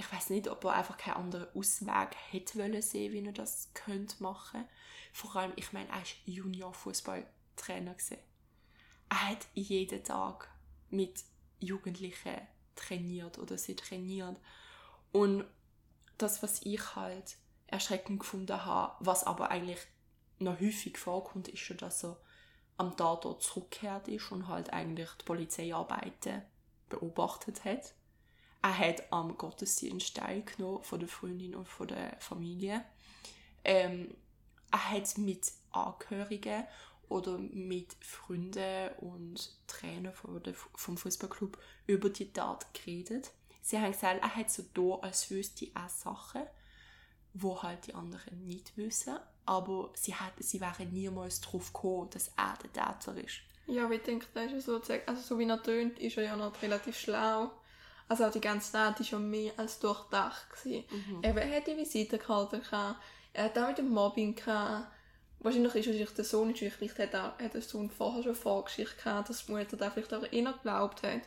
ich 0.10 0.16
weiß 0.16 0.32
nicht, 0.32 0.48
ob 0.48 0.64
er 0.66 0.74
einfach 0.74 0.98
keinen 0.98 1.18
anderen 1.18 1.56
Ausweg 1.56 2.16
hätte 2.32 2.58
wollen 2.58 2.82
sehen, 2.82 3.14
wie 3.14 3.24
er 3.24 3.32
das 3.32 3.70
könnte 3.76 4.22
machen. 4.24 4.68
Vor 5.14 5.36
allem, 5.36 5.54
ich 5.56 5.72
meine, 5.72 5.88
er 5.90 5.98
war 5.98 6.04
Junior-Fußballtrainer 6.26 7.96
Er 9.10 9.30
hat 9.30 9.48
jeden 9.54 10.04
Tag 10.04 10.50
mit 10.90 11.24
Jugendlichen 11.60 12.42
trainiert 12.76 13.38
oder 13.38 13.58
sie 13.60 13.76
trainiert. 13.76 14.40
Und 15.12 15.46
das, 16.18 16.42
was 16.42 16.64
ich 16.64 16.96
halt 16.96 17.38
erschreckend 17.68 18.22
gefunden 18.22 18.66
habe, 18.66 18.96
was 19.02 19.26
aber 19.26 19.52
eigentlich 19.52 19.80
noch 20.40 20.60
häufig 20.60 20.98
vorkommt, 20.98 21.50
ist 21.50 21.60
schon, 21.60 21.78
dass 21.78 22.04
er 22.04 22.18
am 22.78 22.98
Tatort 22.98 23.44
zurückgekehrt 23.44 24.08
ist 24.08 24.32
und 24.32 24.48
halt 24.48 24.74
eigentlich 24.74 25.10
die 25.20 25.26
Polizeiarbeiten 25.26 26.42
beobachtet 26.88 27.64
hat. 27.64 27.94
Er 28.62 28.78
hat 28.78 29.12
am 29.12 29.38
Gottesdienst 29.38 30.18
teilgenommen 30.18 30.84
von 30.84 31.00
der 31.00 31.10
Freundin 31.10 31.56
und 31.56 31.68
von 31.68 31.88
der 31.88 32.18
Familie. 32.20 32.84
Ähm, 33.64 34.14
er 34.72 34.92
hat 34.92 35.18
mit 35.18 35.52
Angehörigen 35.72 36.66
oder 37.08 37.38
mit 37.38 37.96
Freunden 38.02 38.90
und 39.00 39.52
Trainern 39.68 40.14
vom 40.76 40.98
Fußballclub 40.98 41.58
über 41.88 42.10
die 42.10 42.32
Tat 42.32 42.68
geredet. 42.74 43.32
Sie 43.62 43.80
haben 43.80 43.92
gesagt, 43.92 44.22
er 44.22 44.36
hat 44.36 44.52
so 44.52 44.64
da, 44.74 45.06
als 45.06 45.32
wüsste 45.32 45.68
er 45.74 45.90
Sachen, 45.90 46.44
wo 47.34 47.62
halt 47.64 47.88
die 47.88 47.96
anderen 47.96 48.46
nicht 48.46 48.76
wissen 48.78 49.18
aber 49.50 49.90
sie, 49.96 50.14
hat, 50.14 50.34
sie 50.38 50.62
wären 50.62 50.94
niemals 50.94 51.42
darauf 51.42 51.74
gekommen, 51.74 52.08
dass 52.12 52.32
er 52.38 52.54
der 52.62 52.72
Täter 52.72 53.18
ist. 53.18 53.40
Ja, 53.66 53.90
ich 53.90 54.04
denke, 54.04 54.28
das 54.36 54.52
ist 54.52 54.66
sozusagen, 54.66 55.02
also 55.08 55.22
so 55.22 55.40
wie 55.40 55.50
er 55.50 55.62
tönt, 55.64 55.98
ist 55.98 56.18
er 56.18 56.24
ja 56.24 56.36
noch 56.36 56.62
relativ 56.62 56.96
schlau. 56.96 57.52
Also 58.10 58.26
auch 58.26 58.32
die 58.32 58.42
ganze 58.42 58.74
Tat 58.74 59.00
war 59.00 59.06
schon 59.06 59.30
mehr 59.30 59.54
als 59.56 59.80
durchdacht. 59.80 60.66
Mhm. 60.66 61.20
Er 61.22 61.56
hat 61.56 61.68
die 61.68 61.78
Visitenkarte 61.78 62.60
gehabt, 62.60 63.00
er 63.32 63.46
hat 63.46 63.58
auch 63.58 63.68
mit 63.68 63.78
dem 63.78 63.90
Mobbing 63.90 64.36
gehabt. 64.36 64.88
Wahrscheinlich 65.40 65.76
ist 65.76 65.88
es 65.88 66.14
der 66.16 66.26
Sohn, 66.26 66.54
vielleicht 66.54 67.00
hat, 67.00 67.14
er, 67.14 67.38
hat 67.42 67.54
der 67.54 67.62
Sohn 67.62 67.90
vorher 67.90 68.24
schon 68.24 68.36
Vorgeschichte 68.36 69.02
gehabt, 69.02 69.30
dass 69.30 69.46
die 69.46 69.54
Mutter 69.54 69.78
da 69.78 69.90
vielleicht 69.90 70.14
auch 70.14 70.30
eher 70.30 70.52
geglaubt 70.52 71.04
hat. 71.04 71.22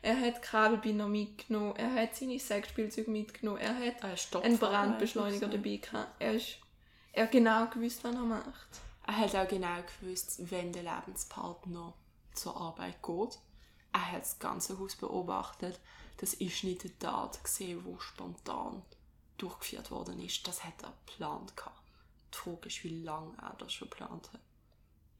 Er 0.00 0.20
hat 0.20 0.42
Kabelbinder 0.42 1.08
mitgenommen, 1.08 1.74
er 1.74 1.92
hat 1.92 2.14
seine 2.14 2.38
Sexspielzeuge 2.38 3.10
mitgenommen, 3.10 3.58
er 3.58 3.74
hat 3.74 4.04
er 4.04 4.42
einen 4.42 4.58
Brandbeschleuniger 4.58 5.48
dabei 5.48 5.76
gehabt. 5.78 6.12
Er 6.20 6.34
ist 6.34 6.58
er 7.18 7.24
hat 7.24 7.32
genau 7.32 7.66
gewusst, 7.66 8.04
was 8.04 8.14
er 8.14 8.20
macht. 8.20 8.80
Er 9.04 9.16
hat 9.16 9.34
auch 9.34 9.48
genau 9.48 9.78
gewusst, 10.00 10.50
wenn 10.50 10.72
der 10.72 10.84
Lebenspartner 10.84 11.92
zur 12.32 12.56
Arbeit 12.56 13.02
geht. 13.02 13.40
Er 13.92 14.12
hat 14.12 14.20
das 14.20 14.38
ganze 14.38 14.78
Haus 14.78 14.94
beobachtet. 14.94 15.80
Das 16.18 16.34
ist 16.34 16.64
nicht 16.64 16.82
eine 16.82 16.98
Tat 16.98 17.42
gesehen, 17.42 17.84
wo 17.84 17.98
spontan 17.98 18.82
durchgeführt 19.38 19.90
worden 19.90 20.20
ist. 20.20 20.46
Das 20.46 20.64
hat 20.64 20.82
er 20.82 20.92
geplant 21.06 21.52
Die 22.32 22.36
Frage 22.36 22.66
ist, 22.66 22.84
wie 22.84 23.02
lange 23.02 23.34
er 23.40 23.54
das 23.58 23.72
schon 23.72 23.88
geplant 23.88 24.32
hat. 24.32 24.40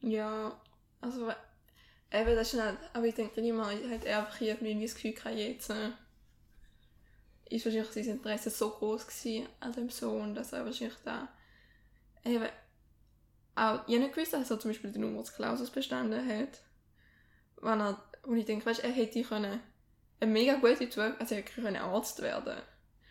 Ja, 0.01 0.61
also 1.01 1.31
eben 2.13 2.37
das 2.37 2.53
ist 2.53 2.55
nicht, 2.55 2.79
aber 2.93 3.07
ich 3.07 3.15
denke 3.15 3.53
mal, 3.53 3.75
hat 3.91 4.05
er 4.05 4.19
einfach 4.21 4.41
irgendwie 4.41 4.83
das 4.83 4.95
Gefühl 4.95 5.13
gehabt, 5.13 5.37
jetzt 5.37 5.71
äh, 5.71 5.91
ist 7.51 7.65
wahrscheinlich 7.65 7.93
sein 7.93 8.17
Interesse 8.17 8.51
so 8.51 8.71
groß 8.71 9.07
gewesen 9.07 9.49
an 9.61 9.73
dem 9.73 9.91
Sohn, 9.91 10.35
dass 10.35 10.53
er 10.53 10.65
wahrscheinlich 10.65 10.99
da 11.05 11.29
eben 12.25 12.49
auch, 13.55 13.87
ich 13.87 13.95
habe 13.95 13.99
nicht 13.99 14.15
gewusst, 14.15 14.33
dass 14.33 14.51
er 14.51 14.61
zum 14.61 14.71
Beispiel 14.71 14.93
den 14.93 15.25
Clausus 15.25 15.71
bestanden 15.71 16.27
hat. 16.27 16.61
Wenn 17.61 17.81
er, 17.81 18.03
und 18.23 18.37
ich 18.37 18.45
denke, 18.45 18.67
weißt, 18.67 18.85
er 18.85 18.91
hätte 18.91 19.23
können 19.23 19.61
eine 20.21 20.33
mega 20.33 20.55
gute 20.55 20.89
Zukunft, 20.89 21.21
also 21.21 21.35
er 21.35 21.43
hätte 21.43 21.81
Arzt 21.81 22.23
werden 22.23 22.63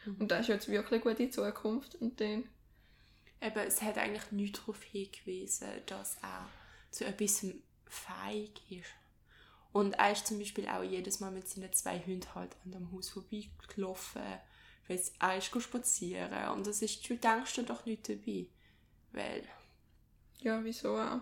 mhm. 0.06 0.15
Und 0.20 0.32
das 0.32 0.41
ist 0.41 0.48
jetzt 0.48 0.70
wirklich 0.70 1.04
eine 1.04 1.15
gute 1.15 1.30
Zukunft. 1.30 1.96
Und 1.96 2.20
dann... 2.20 2.50
Eben, 3.39 3.60
es 3.60 3.82
hat 3.82 3.98
eigentlich 3.98 4.32
nichts 4.32 4.60
darauf 4.60 4.82
hingewiesen, 4.84 5.67
dass 5.86 6.17
er 6.24 6.50
zu 6.89 7.06
etwas 7.06 7.46
feig 7.86 8.72
ist. 8.72 8.89
Und 9.72 9.93
er 9.93 10.12
ist 10.12 10.26
zum 10.26 10.39
Beispiel 10.39 10.67
auch 10.67 10.82
jedes 10.82 11.20
Mal 11.20 11.32
mit 11.32 11.48
seinen 11.48 11.72
zwei 11.72 12.00
Hunden 12.00 12.34
halt 12.34 12.56
an 12.65 12.72
dem 12.72 12.91
Haus 12.91 13.10
vorbeigelaufen, 13.10 14.24
weil 14.88 15.02
er 15.20 15.38
ist 15.38 15.62
spazieren 15.62 16.50
und 16.50 16.65
das 16.65 16.82
ist, 16.82 17.08
du 17.08 17.15
denkst 17.15 17.54
dir 17.54 17.63
doch 17.63 17.86
nicht 17.86 18.10
dabei. 18.10 18.48
Weil. 19.12 19.43
Ja, 20.39 20.63
wieso 20.63 20.98
auch? 20.98 21.20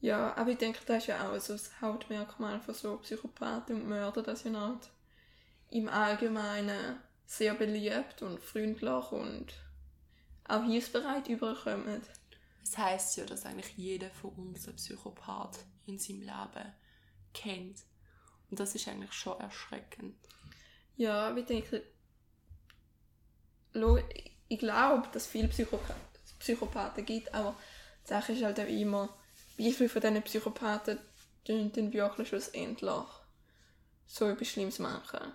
Ja, 0.00 0.36
aber 0.36 0.50
ich 0.50 0.58
denke, 0.58 0.80
das 0.86 1.04
ist 1.04 1.06
ja 1.08 1.28
auch 1.28 1.38
so 1.40 1.52
das 1.52 1.80
Hauptmerkmal 1.80 2.60
von 2.60 2.74
so 2.74 2.96
Psychopathen 2.98 3.82
und 3.82 3.88
Mörder, 3.88 4.22
dass 4.22 4.40
sie 4.40 4.50
nicht 4.50 4.90
im 5.70 5.88
Allgemeinen 5.88 7.00
sehr 7.26 7.54
beliebt 7.54 8.22
und 8.22 8.40
freundlich 8.40 9.12
und 9.12 9.46
auch 10.44 10.64
hilfsbereit 10.64 11.28
überkommen. 11.28 12.02
Das 12.60 12.78
heisst 12.78 13.16
ja, 13.16 13.24
dass 13.24 13.44
eigentlich 13.44 13.76
jeder 13.76 14.10
von 14.10 14.30
uns 14.30 14.66
einen 14.66 14.76
Psychopath 14.76 15.58
in 15.86 15.98
seinem 15.98 16.20
Leben 16.20 16.74
kennt. 17.34 17.82
Und 18.50 18.60
das 18.60 18.74
ist 18.74 18.88
eigentlich 18.88 19.12
schon 19.12 19.38
erschreckend. 19.40 20.16
Ja, 20.96 21.36
ich 21.36 21.44
denke, 21.44 21.82
ich 24.48 24.58
glaube, 24.58 25.08
dass 25.12 25.24
es 25.24 25.28
viele 25.28 25.48
Psychopa 25.48 25.94
Psychopathen 26.38 27.04
gibt, 27.04 27.34
aber 27.34 27.56
die 28.04 28.08
Sache 28.08 28.32
ist 28.32 28.44
halt 28.44 28.60
auch 28.60 28.68
immer, 28.68 29.08
wie 29.56 29.72
viele 29.72 29.88
von 29.88 30.00
diesen 30.00 30.22
Psychopathen 30.22 30.98
dann 31.46 31.92
wirklich 31.92 32.28
schlussendlich 32.28 33.06
so 34.06 34.26
etwas 34.26 34.48
Schlimmes 34.48 34.78
machen. 34.78 35.32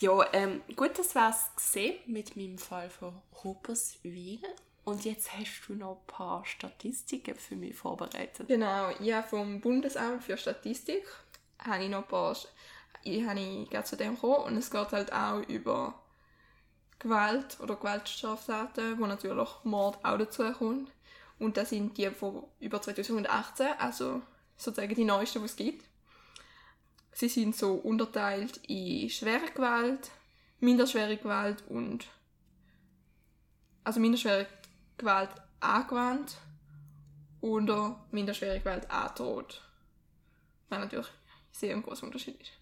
Ja, 0.00 0.32
ähm, 0.32 0.62
gut, 0.76 0.96
das 0.96 1.14
war's 1.16 1.50
gesehen 1.56 1.98
mit 2.06 2.36
meinem 2.36 2.58
Fall 2.58 2.88
von 2.88 3.20
Rupperswil. 3.44 4.40
Und 4.84 5.04
jetzt 5.04 5.36
hast 5.36 5.62
du 5.66 5.74
noch 5.74 5.98
ein 5.98 6.06
paar 6.06 6.46
Statistiken 6.46 7.34
für 7.34 7.56
mich 7.56 7.74
vorbereitet. 7.74 8.46
Genau, 8.48 8.90
ja, 9.00 9.22
vom 9.22 9.60
Bundesamt 9.60 10.22
für 10.22 10.36
Statistik 10.36 11.04
habe 11.58 11.84
ich 11.84 11.90
noch 11.90 12.04
ein 12.04 12.08
paar, 12.08 12.36
ich 13.02 13.26
habe 13.26 13.40
ich 13.40 13.68
gerade 13.68 13.84
zu 13.84 13.96
dem 13.96 14.14
gekommen 14.14 14.44
und 14.46 14.56
es 14.56 14.70
geht 14.70 14.92
halt 14.92 15.12
auch 15.12 15.40
über 15.48 16.00
Gewalt 17.00 17.58
oder 17.60 17.76
Gewaltstraftaten, 17.76 18.98
wo 18.98 19.06
natürlich 19.06 19.48
Mord 19.64 20.02
auch 20.04 20.16
dazu 20.16 20.50
kommt. 20.52 20.90
Und 21.38 21.56
das 21.56 21.70
sind 21.70 21.98
die 21.98 22.10
von 22.10 22.44
über 22.60 22.80
2018, 22.80 23.66
also 23.78 24.22
sozusagen 24.56 24.94
die 24.94 25.04
neuesten, 25.04 25.40
die 25.40 25.44
es 25.44 25.56
gibt. 25.56 25.87
Sie 27.18 27.28
sind 27.28 27.56
so 27.56 27.74
unterteilt 27.74 28.58
in 28.68 29.10
schwere 29.10 29.50
Gewalt, 29.50 30.12
minderschwere 30.60 31.16
Gewalt 31.16 31.64
und 31.66 32.06
also 33.82 33.98
minderschwere 33.98 34.46
Gewalt 34.96 35.30
angewandt 35.58 36.36
oder 37.40 38.06
minderschwere 38.12 38.60
Gewalt 38.60 38.88
androht. 38.88 39.68
Was 40.68 40.78
natürlich 40.78 41.08
sehr 41.50 41.74
ein 41.74 41.82
großer 41.82 42.06
Unterschied 42.06 42.40
ist. 42.40 42.52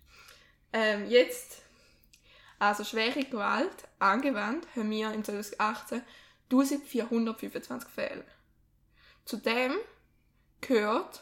Ähm, 0.72 1.06
jetzt, 1.10 1.60
also 2.58 2.82
schwere 2.82 3.24
Gewalt 3.24 3.86
angewandt, 3.98 4.66
haben 4.74 4.90
wir 4.90 5.12
im 5.12 5.22
2018 5.22 6.00
1425 6.50 7.90
Fälle. 7.90 8.24
Zudem 9.26 9.74
gehört 10.62 11.20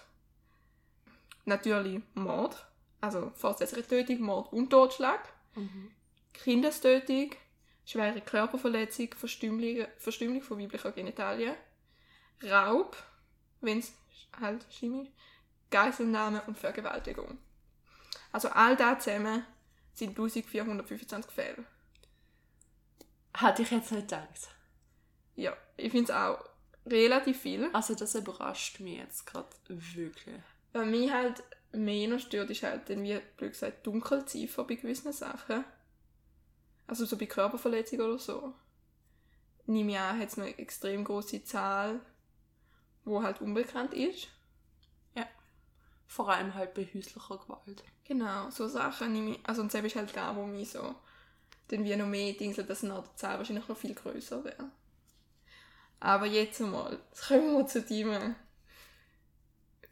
natürlich 1.45 2.01
Mord, 2.15 2.65
also 3.05 3.33
vorsätzliche 3.35 3.87
Tötung, 3.87 4.21
Mord 4.21 4.53
und 4.53 4.71
Totschlag, 4.71 5.21
Kindestötung, 6.33 7.31
schwere 7.85 8.21
Körperverletzung, 8.21 9.09
Verstümmelung, 9.15 9.87
Verstümmelung 9.99 10.43
von 10.43 10.59
weiblicher 10.59 10.93
Genitalien, 10.93 11.55
Raub, 12.43 12.97
wenn 13.61 13.79
es 13.79 13.93
halt 14.41 14.67
schlimm 14.71 15.03
ist, 15.03 15.13
Geiselnahme 15.71 16.43
und 16.47 16.59
Vergewaltigung. 16.59 17.39
Also 18.33 18.49
all 18.49 18.77
das 18.77 19.05
zusammen 19.05 19.45
sind 19.93 20.11
1425 20.11 21.31
Fälle. 21.31 21.65
Hatte 23.35 23.63
ich 23.63 23.71
jetzt 23.71 23.93
nicht 23.93 24.09
gedacht. 24.09 24.49
Ja, 25.37 25.57
ich 25.77 25.91
finde 25.91 26.13
es 26.13 26.17
auch 26.17 26.45
relativ 26.87 27.41
viel. 27.41 27.69
Also 27.73 27.95
das 27.95 28.15
überrascht 28.15 28.81
mich 28.81 28.99
jetzt 28.99 29.27
gerade 29.27 29.49
wirklich. 29.69 30.37
Was 30.73 30.87
mich 30.87 31.11
halt 31.13 31.43
mehr 31.75 32.09
noch 32.09 32.21
stört, 32.21 32.51
ist 32.51 32.63
halt 32.63 32.89
dann, 32.89 33.03
wie 33.03 33.19
blöd 33.37 33.53
gesagt, 33.53 33.87
Dunkelziffer 33.87 34.65
bei 34.65 34.75
gewissen 34.75 35.13
Sachen. 35.13 35.65
Also 36.87 37.05
so 37.07 37.17
bei 37.17 37.27
Körperverletzungen 37.27 38.07
oder 38.07 38.19
so. 38.19 38.55
Nehme 39.67 39.93
ich 39.93 39.99
an, 39.99 40.19
hat 40.19 40.29
es 40.29 40.39
eine 40.39 40.59
extrem 40.59 41.05
große 41.05 41.45
Zahl, 41.45 42.01
wo 43.05 43.23
halt 43.23 43.41
unbekannt 43.41 43.95
ist. 43.95 44.29
Vor 46.07 46.29
allem 46.29 46.55
halt 46.55 46.75
bei 46.75 46.85
häuslicher 46.85 47.39
Gewalt. 47.39 47.83
Genau, 48.05 48.49
so 48.51 48.69
Sachen 48.69 49.13
nehme 49.13 49.31
ich, 49.33 49.41
also 49.43 49.63
und 49.63 49.73
selbst 49.73 49.93
ist 49.93 49.97
halt 49.97 50.15
da, 50.15 50.37
wo 50.37 50.45
mich 50.45 50.71
so, 50.71 50.95
dann 51.69 51.85
wie 51.85 51.97
noch 51.97 52.07
mehr 52.07 52.35
Dinge, 52.35 52.55
dass 52.55 52.83
dann 52.83 52.93
auch 52.93 53.09
die 53.09 53.17
Zahl 53.17 53.39
wahrscheinlich 53.39 53.67
noch 53.67 53.77
viel 53.77 53.95
größer 53.95 54.45
wäre. 54.45 54.71
Aber 55.99 56.27
jetzt 56.27 56.61
einmal, 56.61 57.01
jetzt 57.11 57.27
kommen 57.27 57.57
wir 57.57 57.67
zu 57.67 57.83
dem, 57.83 58.37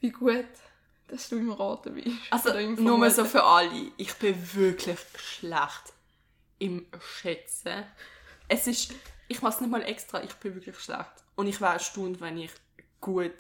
wie 0.00 0.10
gut, 0.10 0.46
dass 1.12 1.28
du 1.28 1.36
im 1.36 1.52
Raten 1.52 1.94
bist. 1.94 2.08
Also 2.30 2.58
nur 2.58 2.96
mal 2.96 3.10
so 3.10 3.26
für 3.26 3.44
alle. 3.44 3.92
Ich 3.98 4.14
bin 4.14 4.34
wirklich 4.54 4.98
schlecht 5.16 5.92
im 6.58 6.86
Schätzen. 7.00 7.84
Es 8.48 8.66
ist, 8.66 8.94
ich 9.28 9.42
mache 9.42 9.54
es 9.54 9.60
nicht 9.60 9.70
mal 9.70 9.82
extra, 9.82 10.22
ich 10.22 10.32
bin 10.34 10.54
wirklich 10.54 10.78
schlecht. 10.78 11.12
Und 11.34 11.48
ich 11.48 11.60
wäre 11.60 11.74
erstaunt, 11.74 12.20
wenn 12.22 12.38
ich 12.38 12.50
gut, 13.00 13.34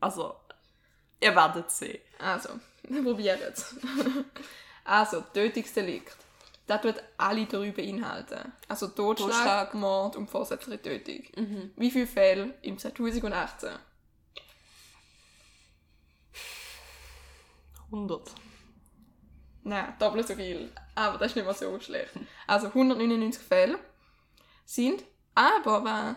also, 0.00 0.34
ihr 1.20 1.36
werdet 1.36 1.70
sehen. 1.70 2.00
Also, 2.18 2.48
wir 2.82 3.02
probieren 3.04 3.38
es. 3.52 3.76
also, 4.84 5.20
Tötungsdelikt. 5.32 6.16
Das 6.66 6.82
tut 6.82 6.96
alle 7.16 7.46
drei 7.46 7.70
beinhalten. 7.70 8.52
Also 8.66 8.88
Totschlag, 8.88 9.30
Totschlag. 9.30 9.74
Mord 9.74 10.16
und 10.16 10.28
vorsätzliche 10.28 10.82
Tötung. 10.82 11.70
Wie 11.76 11.90
viele 11.90 12.06
Fälle 12.06 12.54
im 12.60 12.76
2018? 12.76 13.70
100. 17.90 18.32
Nein, 19.64 19.94
doppelt 19.98 20.28
so 20.28 20.34
viel. 20.34 20.72
Aber 20.94 21.18
das 21.18 21.32
ist 21.32 21.36
nicht 21.36 21.44
mal 21.44 21.54
so 21.54 21.78
schlecht. 21.80 22.12
Also 22.46 22.68
199 22.68 23.42
Fälle 23.42 23.78
sind. 24.64 25.04
Aber 25.34 25.84
was 25.84 26.16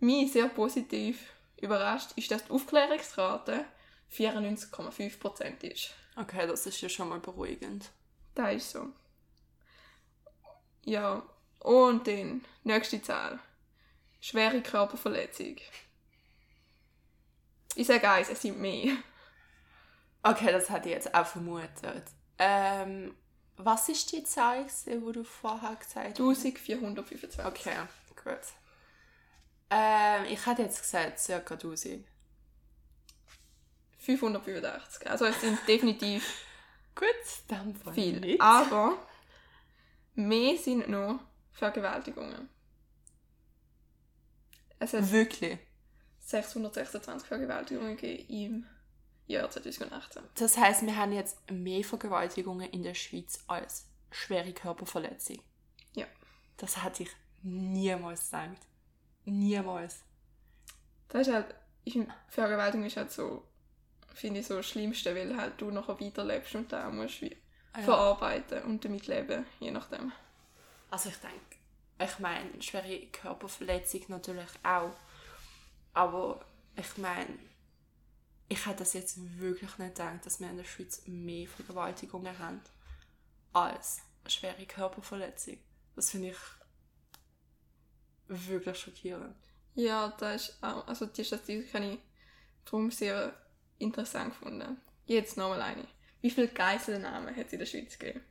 mich 0.00 0.32
sehr 0.32 0.48
positiv 0.48 1.32
überrascht, 1.60 2.12
ist, 2.16 2.30
dass 2.30 2.44
die 2.44 2.50
Aufklärungsrate 2.50 3.64
94,5% 4.12 5.64
ist. 5.64 5.90
Okay, 6.16 6.46
das 6.46 6.66
ist 6.66 6.80
ja 6.80 6.88
schon 6.88 7.08
mal 7.08 7.20
beruhigend. 7.20 7.90
Das 8.34 8.54
ist 8.54 8.70
so. 8.70 8.88
Ja, 10.84 11.22
und 11.60 12.06
dann, 12.06 12.44
nächste 12.64 13.02
Zahl. 13.02 13.38
Schwere 14.20 14.62
Körperverletzung. 14.62 15.56
Ich 17.74 17.86
sage 17.86 18.10
eins, 18.10 18.30
es 18.30 18.42
sind 18.42 18.58
mehr. 18.58 18.96
Okay, 20.22 20.52
das 20.52 20.68
hätte 20.68 20.88
ich 20.88 20.94
jetzt 20.94 21.14
auch 21.14 21.26
vermutet. 21.26 22.04
Ähm, 22.38 23.14
was 23.56 23.88
ist 23.88 24.12
die 24.12 24.22
Zahl, 24.24 24.66
die 24.86 25.12
du 25.12 25.24
vorher 25.24 25.76
gesagt 25.76 26.18
hast? 26.18 26.20
1425. 26.20 27.44
Okay, 27.44 27.74
gut. 28.22 28.38
Ähm, 29.70 30.24
ich 30.28 30.44
hätte 30.46 30.62
jetzt 30.62 30.80
gesagt, 30.80 31.18
circa 31.18 31.54
1000. 31.54 32.06
585. 33.98 35.10
Also 35.10 35.26
es 35.26 35.40
sind 35.40 35.58
definitiv 35.66 36.24
Gut, 36.94 37.06
dann 37.48 37.74
viel. 37.92 38.18
nicht. 38.20 38.40
Aber 38.40 38.96
mehr 40.14 40.56
sind 40.56 40.88
noch 40.88 41.20
Vergewaltigungen. 41.52 42.48
Es 44.78 44.92
hat 44.94 45.10
Wirklich. 45.10 45.58
626 46.20 47.26
Vergewaltigungen 47.28 47.96
gegeben 47.96 48.28
im 48.28 48.66
Jahr 49.28 49.50
2018. 49.50 50.22
Das 50.34 50.56
heißt, 50.56 50.82
wir 50.84 50.96
haben 50.96 51.12
jetzt 51.12 51.38
mehr 51.50 51.84
Vergewaltigungen 51.84 52.68
in 52.70 52.82
der 52.82 52.94
Schweiz 52.94 53.44
als 53.46 53.86
schwere 54.10 54.52
Körperverletzung. 54.52 55.40
Ja. 55.94 56.06
Das 56.56 56.82
hätte 56.82 57.04
ich 57.04 57.10
niemals 57.42 58.30
gedacht. 58.30 58.56
Niemals. 59.24 60.02
Das 61.08 61.26
ist 61.28 61.34
halt, 61.34 61.54
ich, 61.84 61.98
Vergewaltigung 62.28 62.86
ist 62.86 62.96
halt 62.96 63.12
so, 63.12 63.44
finde 64.14 64.40
ich, 64.40 64.46
so 64.46 64.56
das 64.56 64.66
Schlimmste, 64.66 65.14
weil 65.14 65.36
halt 65.36 65.60
du 65.60 65.70
nachher 65.70 66.00
weiterlebst 66.00 66.54
und 66.54 66.72
da 66.72 66.90
musst 66.90 67.22
wie 67.22 67.36
Ja. 67.76 67.82
verarbeiten 67.82 68.62
und 68.64 68.84
damit 68.84 69.06
leben, 69.06 69.44
je 69.60 69.70
nachdem. 69.70 70.10
Also 70.90 71.10
ich 71.10 71.16
denke, 71.18 71.36
ich 72.02 72.18
meine, 72.18 72.62
schwere 72.62 73.06
Körperverletzung 73.08 74.02
natürlich 74.08 74.48
auch. 74.62 74.94
Aber 75.92 76.40
ich 76.76 76.96
meine, 76.96 77.38
ich 78.48 78.66
hätte 78.66 78.78
das 78.78 78.94
jetzt 78.94 79.38
wirklich 79.38 79.78
nicht 79.78 79.94
gedacht, 79.96 80.24
dass 80.24 80.40
wir 80.40 80.48
in 80.48 80.56
der 80.56 80.64
Schweiz 80.64 81.02
mehr 81.06 81.46
Vergewaltigungen 81.46 82.38
haben 82.38 82.62
als 83.52 84.00
schwere 84.26 84.64
Körperverletzung. 84.66 85.58
Das 85.94 86.10
finde 86.10 86.30
ich 86.30 86.38
wirklich 88.28 88.78
schockierend. 88.78 89.36
Ja, 89.74 90.08
das 90.18 90.48
ist 90.48 90.62
auch, 90.62 90.86
also 90.86 91.06
die 91.06 91.24
Statistik 91.24 91.72
habe 91.74 91.86
ich 91.86 91.98
darum 92.64 92.90
sehr 92.90 93.34
interessant 93.78 94.30
gefunden. 94.30 94.80
Jetzt 95.06 95.36
nochmal 95.36 95.62
eine. 95.62 95.86
Wie 96.20 96.30
viele 96.30 96.48
Geiselnahmen 96.48 97.34
hat 97.34 97.46
es 97.46 97.52
in 97.52 97.58
der 97.58 97.66
Schweiz 97.66 97.98
gegeben? 97.98 98.24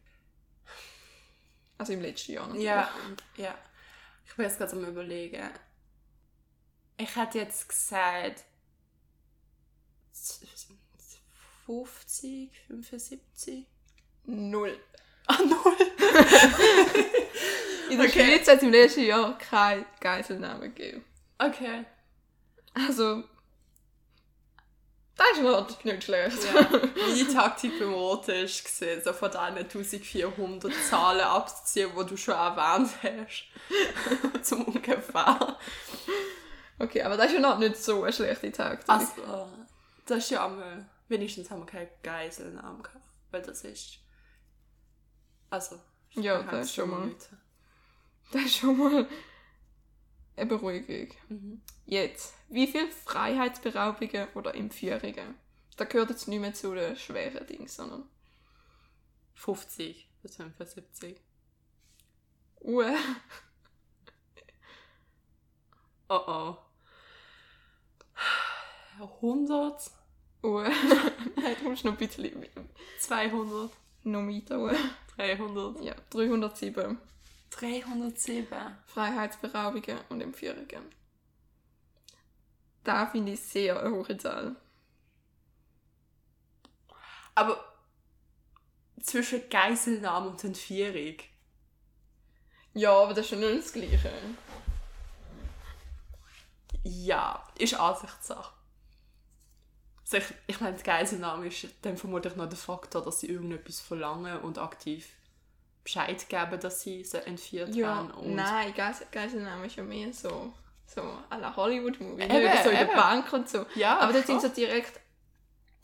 Also 1.77 1.93
im 1.93 2.01
letzten 2.01 2.33
Jahr 2.33 2.47
natürlich. 2.47 2.65
Ja, 2.65 2.91
ja. 3.37 3.57
Ich 4.25 4.35
bin 4.35 4.45
jetzt 4.45 4.57
gerade 4.57 4.73
am 4.73 4.83
überlegen. 4.83 5.49
Ich 6.97 7.15
hätte 7.15 7.37
jetzt 7.37 7.69
gesagt 7.69 8.43
50, 11.65 12.49
75. 12.67 13.65
Null. 14.25 14.77
Ah, 15.27 15.37
null. 15.43 15.75
In 17.89 17.97
der 17.97 18.07
Okay. 18.07 18.25
Schweiz 18.25 18.47
hat 18.47 18.57
es 18.57 18.63
im 18.63 18.71
letzten 18.71 19.03
Jahr 19.03 19.37
keine 19.37 19.85
Geiselnahmen 19.99 20.73
gegeben. 20.73 21.03
Okay. 21.37 21.85
Also 22.73 23.23
Das 25.15 25.27
ist 25.33 25.41
noch 25.41 25.83
nicht 25.83 26.03
schlecht. 26.03 26.37
Ja. 26.53 26.61
Meine 27.07 27.27
Taktik 27.33 27.79
beim 27.79 27.93
Roten 27.93 28.31
ist 28.31 28.63
gesehen, 28.63 29.01
so 29.03 29.13
von 29.13 29.31
diesen 29.31 29.57
1400 29.57 30.71
Zahlen 30.89 31.21
abzuziehen, 31.21 31.91
die 31.99 32.05
du 32.05 32.17
schon 32.17 32.35
erwähnt 32.35 32.91
hast. 33.01 33.45
Zum 34.43 34.63
ungefähr. 34.65 35.57
Okay, 36.79 37.01
aber 37.01 37.17
das 37.17 37.27
ist 37.27 37.33
ja 37.33 37.39
noch 37.39 37.57
nicht 37.57 37.77
so 37.77 38.03
eine 38.03 38.13
schlechte 38.13 38.51
Taktik. 38.51 38.87
Also, 38.89 39.47
das 40.07 40.25
ist 40.25 40.29
ja 40.31 40.45
einmal, 40.45 40.89
wenigstens 41.07 41.49
haben 41.51 41.61
wir 41.61 41.65
keine 41.65 41.89
Geiselnamen 42.03 42.81
gehabt. 42.81 43.05
Weil 43.31 43.41
das 43.41 43.63
ist. 43.63 43.99
Also. 45.49 45.79
Ja, 46.11 46.41
ich 46.41 46.47
das 46.47 46.67
ist 46.67 46.75
schon 46.75 46.89
mal. 46.89 46.99
Minuten. 47.01 47.37
Das 48.31 48.41
ist 48.43 48.57
schon 48.57 48.77
mal 48.77 49.07
eine 50.35 50.45
Beruhigung. 50.45 51.15
Mhm. 51.29 51.61
Jetzt, 51.85 52.33
wie 52.49 52.67
viele 52.67 52.91
Freiheitsberaubungen 52.91 54.27
oder 54.35 54.53
Entführungen? 54.55 55.35
Da 55.77 55.85
gehört 55.85 56.09
jetzt 56.09 56.27
nicht 56.27 56.39
mehr 56.39 56.53
zu 56.53 56.73
den 56.73 56.95
schweren 56.95 57.45
Dingen, 57.47 57.67
sondern 57.67 58.09
50 59.35 60.09
bis 60.21 60.35
75. 60.35 61.21
Uhr. 62.61 62.95
Oh 66.09 66.21
oh. 66.25 66.57
100, 68.99 69.91
Uhr. 70.47 70.63
Nein, 71.35 71.55
du 71.61 71.69
musst 71.69 71.85
noch 71.85 71.93
ein 71.93 71.97
bisschen 71.97 72.45
200, 72.99 73.71
noch 74.03 74.27
weiter. 74.27 74.59
Uhr. 74.59 74.75
300, 75.17 75.83
Ja, 75.83 75.95
307 76.09 76.97
307. 77.49 78.47
Freiheitsberaubungen 78.85 79.99
und 80.09 80.21
Entführungen. 80.21 80.83
Da 82.83 83.07
finde 83.07 83.33
ich 83.33 83.41
sehr 83.41 83.79
eine 83.79 83.95
hohe 83.95 84.17
Zahl. 84.17 84.55
Aber 87.35 87.63
zwischen 89.01 89.49
Geiselnahme 89.49 90.29
und 90.29 90.43
Entführung. 90.43 91.17
Ja, 92.73 92.91
aber 92.91 93.13
das 93.13 93.25
ist 93.25 93.29
schon 93.29 93.39
nicht 93.39 93.65
das 93.65 93.73
Gleiche. 93.73 94.11
Ja, 96.83 97.45
ist 97.57 97.73
Ansichtssache. 97.73 98.56
Also 100.09 100.17
ich, 100.17 100.33
ich 100.47 100.61
meine, 100.61 100.77
die 100.77 100.83
Geiselnahme 100.83 101.47
ist 101.47 101.67
dann 101.81 101.97
vermutlich 101.97 102.35
noch 102.35 102.47
der 102.47 102.57
Faktor, 102.57 103.03
dass 103.03 103.19
sie 103.19 103.27
irgendetwas 103.27 103.81
verlangen 103.81 104.39
und 104.39 104.57
aktiv 104.57 105.07
Bescheid 105.83 106.27
geben, 106.29 106.59
dass 106.59 106.81
sie 106.81 107.03
sie 107.03 107.25
entführt 107.25 107.75
Ja, 107.75 107.95
haben. 107.95 108.11
Und 108.11 108.35
nein, 108.35 108.73
Geis 108.75 109.03
Geiselnahme 109.11 109.65
ist 109.67 109.75
ja 109.75 109.83
mehr 109.83 110.13
so, 110.13 110.53
so 110.85 111.01
à 111.29 111.37
la 111.37 111.55
Hollywood-Movie. 111.55 112.23
So 112.63 112.69
in 112.69 112.77
der. 112.77 112.85
Bank 112.95 113.31
und 113.33 113.49
so. 113.49 113.65
Ja, 113.75 113.97
aber 113.99 114.13
dort 114.13 114.27
sind 114.27 114.41
so 114.41 114.47
direkt 114.49 114.99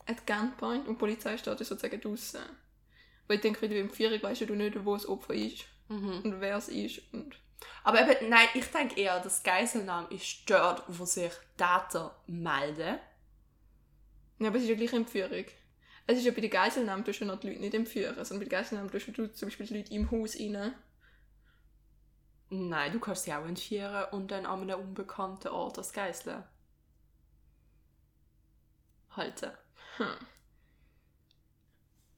at 0.06 0.26
Gunpoint 0.26 0.86
und 0.88 0.94
die 0.94 0.98
Polizei 0.98 1.36
steht 1.38 1.58
sozusagen 1.58 2.00
draußen. 2.00 2.40
Weil 3.26 3.36
ich 3.36 3.42
denke, 3.42 3.68
du 3.68 3.78
im 3.78 3.90
Führung 3.90 4.22
weißt 4.22 4.42
du 4.42 4.54
nicht, 4.54 4.84
wo 4.84 4.94
das 4.94 5.06
Opfer 5.08 5.34
ist 5.34 5.64
Mhm. 5.88 6.20
und 6.24 6.40
wer 6.40 6.56
es 6.56 6.68
ist. 6.68 7.00
Und 7.12 7.36
Aber 7.82 8.00
eben, 8.00 8.30
nein, 8.30 8.48
ich 8.54 8.64
denke 8.70 8.98
eher, 8.98 9.20
dass 9.20 9.42
Geiselnahme 9.42 10.08
ist 10.08 10.48
dort, 10.48 10.82
wo 10.88 11.04
sich 11.04 11.30
Täter 11.58 12.14
melden. 12.26 12.98
Ja, 14.38 14.48
aber 14.48 14.56
es 14.56 14.64
ist 14.64 14.68
ja 14.68 14.74
gleich 14.74 14.92
eine 14.92 15.00
Entführung. 15.00 15.44
Es 16.06 16.18
ist 16.18 16.24
ja 16.24 16.32
bei 16.32 16.40
der 16.40 16.50
Geiselnahme, 16.50 17.02
du 17.02 17.12
ja 17.12 17.26
noch 17.26 17.40
die 17.40 17.48
Leute 17.48 17.60
nicht 17.60 17.74
entführen, 17.74 18.14
sondern 18.16 18.40
bei 18.40 18.50
der 18.50 18.58
Geiselnahme 18.58 18.90
tust 18.90 19.08
du 19.16 19.32
zum 19.32 19.48
Beispiel 19.48 19.66
die 19.66 19.76
Leute 19.78 19.94
im 19.94 20.10
Haus 20.10 20.38
rein. 20.38 20.74
Nein, 22.50 22.92
du 22.92 23.00
kannst 23.00 23.24
sie 23.24 23.32
auch 23.32 23.46
entführen 23.46 24.04
und 24.12 24.30
dann 24.30 24.44
an 24.44 24.62
einem 24.62 24.80
unbekannten 24.80 25.48
Ort 25.48 25.78
als 25.78 25.92
Geisel 25.92 26.44
halten. 29.16 29.50
Hm. 29.96 30.06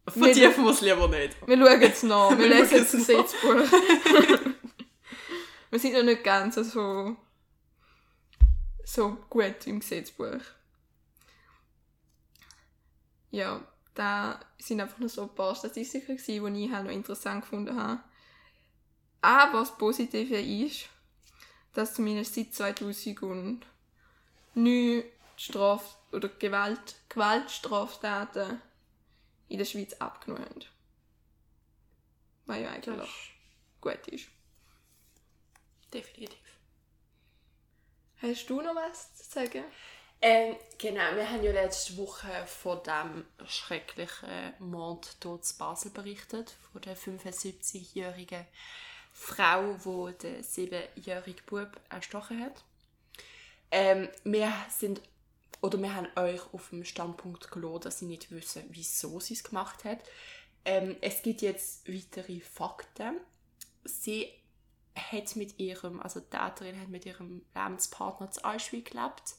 Vertiefen 0.08 0.64
wir 0.64 0.70
es 0.70 0.80
lieber 0.80 1.08
nicht. 1.08 1.36
Wir 1.46 1.56
schauen 1.56 1.80
jetzt 1.80 2.04
nach, 2.04 2.30
wir 2.30 2.38
Wir 2.38 2.48
lesen 2.48 2.78
das. 2.78 2.92
Gesetzbuch. 2.92 3.54
wir 5.70 5.78
sind 5.78 5.94
noch 5.94 6.02
nicht 6.02 6.24
ganz 6.24 6.54
so, 6.54 7.16
so 8.84 9.16
gut 9.28 9.66
im 9.66 9.80
Gesetzbuch. 9.80 10.40
Ja, 13.36 13.60
da 13.92 14.40
sind 14.56 14.80
einfach 14.80 14.96
nur 14.96 15.10
so 15.10 15.24
ein 15.24 15.34
paar 15.34 15.54
Statistiken, 15.54 16.16
gewesen, 16.16 16.54
die 16.54 16.64
ich 16.64 16.72
halt 16.72 16.86
noch 16.86 16.90
interessant 16.90 17.42
gefunden 17.42 17.78
habe. 17.78 18.02
Aber 19.20 19.58
das 19.58 19.76
Positive 19.76 20.40
ist, 20.40 20.88
dass 21.74 21.92
zumindest 21.92 22.34
seit 22.34 22.54
2009 22.54 23.62
die 24.54 25.04
Straf- 25.36 25.98
oder 26.12 26.30
Gewalt, 26.30 26.96
Gewaltstraftaten 27.10 28.62
in 29.50 29.58
der 29.58 29.66
Schweiz 29.66 29.92
abgenommen 29.98 30.46
haben. 30.46 30.64
Was 32.46 32.58
ja 32.58 32.70
eigentlich 32.70 32.96
Das 32.96 33.08
gut 33.82 34.08
ist. 34.08 34.28
definitiv. 35.92 36.38
Hast 38.22 38.48
du 38.48 38.62
noch 38.62 38.74
was 38.74 39.14
zu 39.14 39.24
sagen? 39.24 39.64
Ähm, 40.22 40.56
genau, 40.78 41.14
wir 41.14 41.30
haben 41.30 41.42
ja 41.42 41.52
letzte 41.52 41.96
Woche 41.98 42.30
von 42.46 42.82
dem 42.82 43.24
schrecklichen 43.46 44.54
Mord 44.58 45.16
dort 45.20 45.48
in 45.50 45.58
Basel 45.58 45.90
berichtet, 45.90 46.56
von 46.72 46.80
der 46.80 46.96
75-jährigen 46.96 48.46
Frau, 49.12 49.74
die 49.74 50.18
den 50.18 50.42
7-jährigen 50.42 51.44
Bub 51.46 51.78
erstochen 51.90 52.42
hat. 52.42 52.64
Ähm, 53.70 54.08
wir 54.24 54.52
sind, 54.70 55.02
oder 55.60 55.78
wir 55.78 55.94
haben 55.94 56.08
euch 56.16 56.40
auf 56.52 56.70
dem 56.70 56.84
Standpunkt 56.84 57.50
gelassen, 57.50 57.80
dass 57.82 57.98
sie 57.98 58.06
nicht 58.06 58.30
wissen, 58.30 58.64
wieso 58.70 59.20
sie 59.20 59.34
es 59.34 59.44
gemacht 59.44 59.84
hat. 59.84 59.98
Ähm, 60.64 60.96
es 61.02 61.22
gibt 61.22 61.42
jetzt 61.42 61.86
weitere 61.88 62.40
Fakten. 62.40 63.20
Sie 63.84 64.32
hat 64.94 65.36
mit 65.36 65.58
ihrem, 65.58 66.00
also 66.00 66.20
die 66.20 66.30
Täterin 66.30 66.80
hat 66.80 66.88
mit 66.88 67.04
ihrem 67.04 67.44
Lebenspartner 67.54 68.30
zu 68.30 68.44
Auschwitz 68.44 68.90
gelebt 68.90 69.34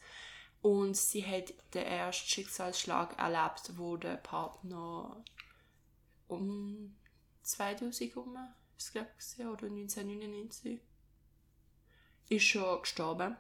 und 0.62 0.98
sie 0.98 1.26
hat 1.26 1.54
den 1.74 1.84
ersten 1.84 2.28
Schicksalsschlag 2.28 3.18
erlebt, 3.20 3.78
wo 3.78 3.98
der 3.98 4.18
Partner 4.18 5.24
um 6.28 6.96
2000 7.44 8.14
herum, 8.14 8.38
ist 8.78 8.92
glaube 8.92 9.10
oder 9.52 9.68
1999, 9.68 10.80
ist 12.30 12.44
schon 12.44 12.82
gestorben. 12.82 13.38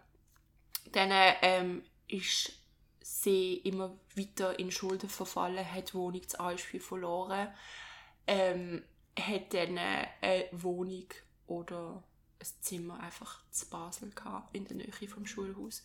Dann 0.91 1.11
ähm, 1.41 1.83
ist 2.07 2.53
sie 3.01 3.55
immer 3.57 3.97
weiter 4.15 4.57
in 4.59 4.71
Schulden 4.71 5.09
verfallen, 5.09 5.69
hat 5.71 5.93
Wohnung 5.93 6.27
zu 6.27 6.39
Auschwitz 6.39 6.85
verloren, 6.85 7.53
ähm, 8.25 8.83
hat 9.19 9.53
dann 9.53 9.77
eine 9.77 10.45
Wohnung 10.51 11.07
oder 11.47 12.03
ein 12.39 12.47
Zimmer 12.61 12.99
einfach 12.99 13.43
zu 13.49 13.69
Basel 13.69 14.11
gehabt, 14.11 14.55
in 14.55 14.65
der 14.65 14.77
Nähe 14.77 15.07
vom 15.07 15.25
Schulhaus. 15.25 15.83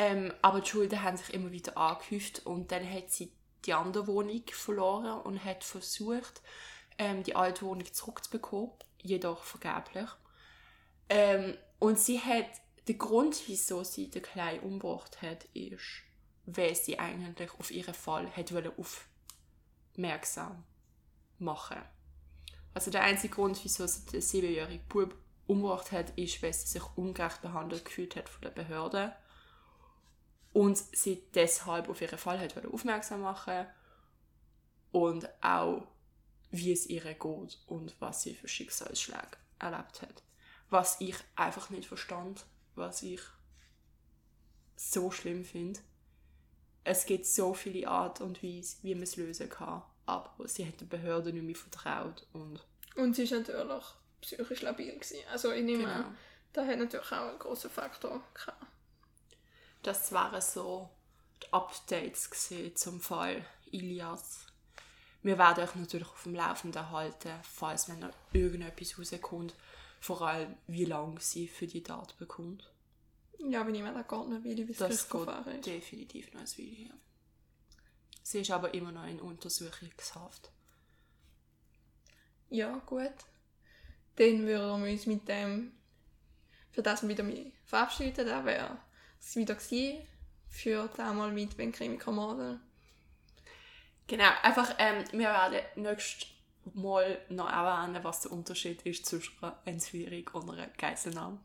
Ähm, 0.00 0.32
aber 0.40 0.62
die 0.62 0.70
Schulden 0.70 1.02
haben 1.02 1.18
sich 1.18 1.34
immer 1.34 1.52
wieder 1.52 1.76
angehäuft 1.76 2.46
und 2.46 2.72
dann 2.72 2.90
hat 2.90 3.10
sie 3.10 3.30
die 3.66 3.74
andere 3.74 4.06
Wohnung 4.06 4.42
verloren 4.50 5.20
und 5.20 5.44
hat 5.44 5.62
versucht, 5.62 6.40
ähm, 6.96 7.22
die 7.22 7.36
alte 7.36 7.66
Wohnung 7.66 7.84
zurückzubekommen, 7.92 8.70
jedoch 9.02 9.44
vergeblich. 9.44 10.08
Ähm, 11.10 11.54
und 11.78 11.98
sie 11.98 12.18
hat, 12.18 12.46
der 12.88 12.94
Grund, 12.94 13.42
wieso 13.46 13.84
sie 13.84 14.10
den 14.10 14.22
Kleinen 14.22 14.60
umgebracht 14.60 15.20
hat, 15.20 15.44
ist, 15.52 16.02
weil 16.46 16.74
sie 16.74 16.98
eigentlich 16.98 17.52
auf 17.58 17.70
ihren 17.70 17.92
Fall 17.92 18.34
hat 18.34 18.54
aufmerksam 19.94 20.64
machen. 21.38 21.82
Also 22.72 22.90
der 22.90 23.02
einzige 23.02 23.34
Grund, 23.34 23.62
wieso 23.64 23.86
sie 23.86 24.06
den 24.06 24.22
siebenjährigen 24.22 24.88
Bub 24.88 25.14
umgebracht 25.46 25.92
hat, 25.92 26.16
ist, 26.16 26.42
weil 26.42 26.54
sie 26.54 26.68
sich 26.68 26.84
ungerecht 26.96 27.42
behandelt 27.42 27.84
gefühlt 27.84 28.16
hat 28.16 28.30
von 28.30 28.40
der 28.40 28.50
Behörde 28.50 29.14
und 30.52 30.76
sie 30.78 31.22
deshalb 31.34 31.88
auf 31.88 32.00
ihren 32.00 32.18
Fall 32.18 32.38
hat 32.38 32.54
aufmerksam 32.66 33.22
machen 33.22 33.66
und 34.92 35.28
auch 35.42 35.86
wie 36.50 36.72
es 36.72 36.86
ihr 36.86 37.02
geht 37.02 37.58
und 37.66 37.94
was 38.00 38.22
sie 38.22 38.34
für 38.34 38.48
Schicksalsschläge 38.48 39.36
erlebt 39.58 40.02
hat. 40.02 40.22
Was 40.68 41.00
ich 41.00 41.16
einfach 41.36 41.70
nicht 41.70 41.86
verstand, 41.86 42.44
was 42.74 43.02
ich 43.02 43.20
so 44.76 45.10
schlimm 45.10 45.44
finde. 45.44 45.80
Es 46.82 47.04
gibt 47.06 47.26
so 47.26 47.52
viele 47.54 47.86
Art 47.88 48.20
und 48.20 48.42
Weise, 48.42 48.78
wie 48.82 48.94
man 48.94 49.02
es 49.04 49.16
lösen 49.16 49.48
kann, 49.50 49.82
aber 50.06 50.48
sie 50.48 50.66
hat 50.66 50.80
den 50.80 50.88
Behörden 50.88 51.34
nicht 51.34 51.44
mehr 51.44 51.54
vertraut 51.54 52.26
und 52.32 52.64
Und 52.96 53.14
sie 53.14 53.30
war 53.30 53.38
natürlich 53.38 53.84
psychisch 54.22 54.62
labil. 54.62 54.92
Gewesen. 54.94 55.18
Also 55.30 55.52
ich 55.52 55.62
nehme 55.62 55.84
Genau. 55.84 55.94
an, 55.94 56.16
das 56.52 56.66
hat 56.66 56.78
natürlich 56.78 57.12
auch 57.12 57.28
einen 57.28 57.38
grossen 57.38 57.70
Faktor 57.70 58.22
gehabt. 58.34 58.66
Das 59.82 60.12
waren 60.12 60.40
so 60.40 60.90
die 61.42 61.52
Updates 61.52 62.30
zum 62.74 63.00
Fall 63.00 63.44
Ilias. 63.70 64.46
Wir 65.22 65.38
werden 65.38 65.64
euch 65.64 65.74
natürlich 65.74 66.08
auf 66.08 66.22
dem 66.22 66.34
Laufenden 66.34 66.90
halten, 66.90 67.32
falls 67.42 67.88
wenn 67.88 68.00
noch 68.00 68.10
irgendetwas 68.32 68.98
rauskommt. 68.98 69.54
Vor 70.00 70.22
allem, 70.22 70.56
wie 70.66 70.86
lange 70.86 71.20
sie 71.20 71.46
für 71.46 71.66
die 71.66 71.82
Tat 71.82 72.16
bekommt. 72.18 72.70
Ja, 73.38 73.60
aber 73.60 73.70
ich 73.70 73.82
meine, 73.82 74.02
das 74.02 74.08
geht 74.08 74.28
nicht, 74.28 74.44
weil 74.44 74.60
ich 74.60 74.76
Das 74.78 75.08
Gerichtsverfahren 75.08 75.44
geht 75.44 75.56
ist. 75.56 75.66
definitiv 75.66 76.32
noch 76.32 76.40
ein 76.40 76.46
Weile 76.46 76.68
her. 76.68 76.94
Sie 78.22 78.40
ist 78.40 78.50
aber 78.50 78.72
immer 78.72 78.92
noch 78.92 79.06
in 79.06 79.20
Untersuchungshaft. 79.20 80.50
Ja, 82.48 82.78
gut. 82.86 83.12
Dann 84.16 84.46
würden 84.46 84.82
wir 84.84 84.90
uns 84.92 85.06
mit 85.06 85.28
dem, 85.28 85.72
für 86.70 86.82
das 86.82 87.02
wir 87.02 87.08
wieder 87.08 87.24
verabschieden. 87.64 88.26
Das 88.26 88.44
wäre 88.44 88.78
es 89.20 89.36
wieder 89.36 89.54
gewesen 89.54 90.06
für 90.48 90.88
damals 90.96 91.34
mit 91.34 91.56
Ben 91.56 91.72
Chemiker. 91.72 92.58
Genau, 94.06 94.30
einfach, 94.42 94.74
ähm, 94.78 95.04
wir 95.12 95.28
werden 95.28 95.60
nächstes 95.76 96.28
Mal 96.74 97.18
noch 97.28 97.48
erwähnen, 97.48 98.02
was 98.02 98.22
der 98.22 98.32
Unterschied 98.32 98.82
ist 98.82 99.06
zwischen 99.06 99.32
einer 99.40 99.56
Entführung 99.64 100.26
und 100.42 100.50
einer 100.50 100.66
Geiselnahme. 100.66 101.38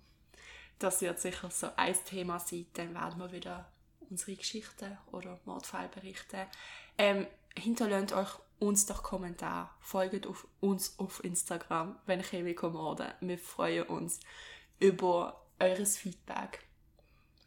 Das 0.80 1.02
wird 1.02 1.20
sicher 1.20 1.50
so 1.52 1.70
ein 1.76 1.96
Thema 2.06 2.40
sein, 2.40 2.66
dann 2.74 2.94
werden 2.94 3.20
wir 3.20 3.32
wieder 3.32 3.72
unsere 4.10 4.36
Geschichten 4.36 4.98
oder 5.12 5.40
Mordfälle 5.46 5.90
berichten. 5.90 6.42
Ähm, 6.98 7.28
hinterlasst 7.58 8.14
euch 8.14 8.30
uns 8.60 8.86
doch 8.86 9.04
Kommentare, 9.04 9.70
folgt 9.80 10.28
auf 10.28 10.48
uns 10.60 10.98
auf 11.00 11.24
Instagram, 11.24 11.98
wenn 12.06 12.22
Chemiker 12.22 12.70
Morden. 12.70 13.12
Wir 13.22 13.38
freuen 13.38 13.84
uns 13.84 14.20
über 14.80 15.46
eures 15.60 15.98
Feedback. 15.98 16.66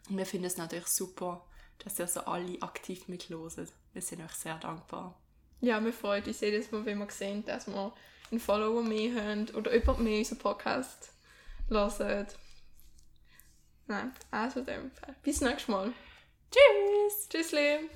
Und 0.08 0.16
wir 0.16 0.26
finden 0.26 0.46
es 0.46 0.56
natürlich 0.56 0.86
super, 0.86 1.44
dass 1.78 1.98
ihr 1.98 2.06
so 2.06 2.20
alle 2.20 2.60
aktiv 2.62 3.08
mitloset. 3.08 3.70
Wir 3.92 4.02
sind 4.02 4.22
euch 4.22 4.32
sehr 4.32 4.56
dankbar. 4.56 5.14
Ja, 5.60 5.84
wir 5.84 5.92
freuen 5.92 6.24
uns 6.24 6.40
jedes 6.40 6.70
Mal, 6.70 6.84
wenn 6.84 6.98
wir 6.98 7.10
sehen, 7.10 7.44
dass 7.44 7.66
wir 7.66 7.92
einen 8.30 8.40
Follower 8.40 8.82
mehr 8.82 9.22
haben 9.22 9.48
oder 9.50 9.74
jemand 9.74 10.00
mehr 10.00 10.18
unseren 10.18 10.38
Podcast 10.38 11.12
hört. 11.68 12.38
Nein, 13.86 14.12
also 14.30 14.62
dem 14.62 14.90
Fall. 14.92 15.14
Bis 15.22 15.40
nächstes 15.40 15.68
Mal. 15.68 15.92
Tschüss! 16.50 17.28
Tschüssli! 17.28 17.78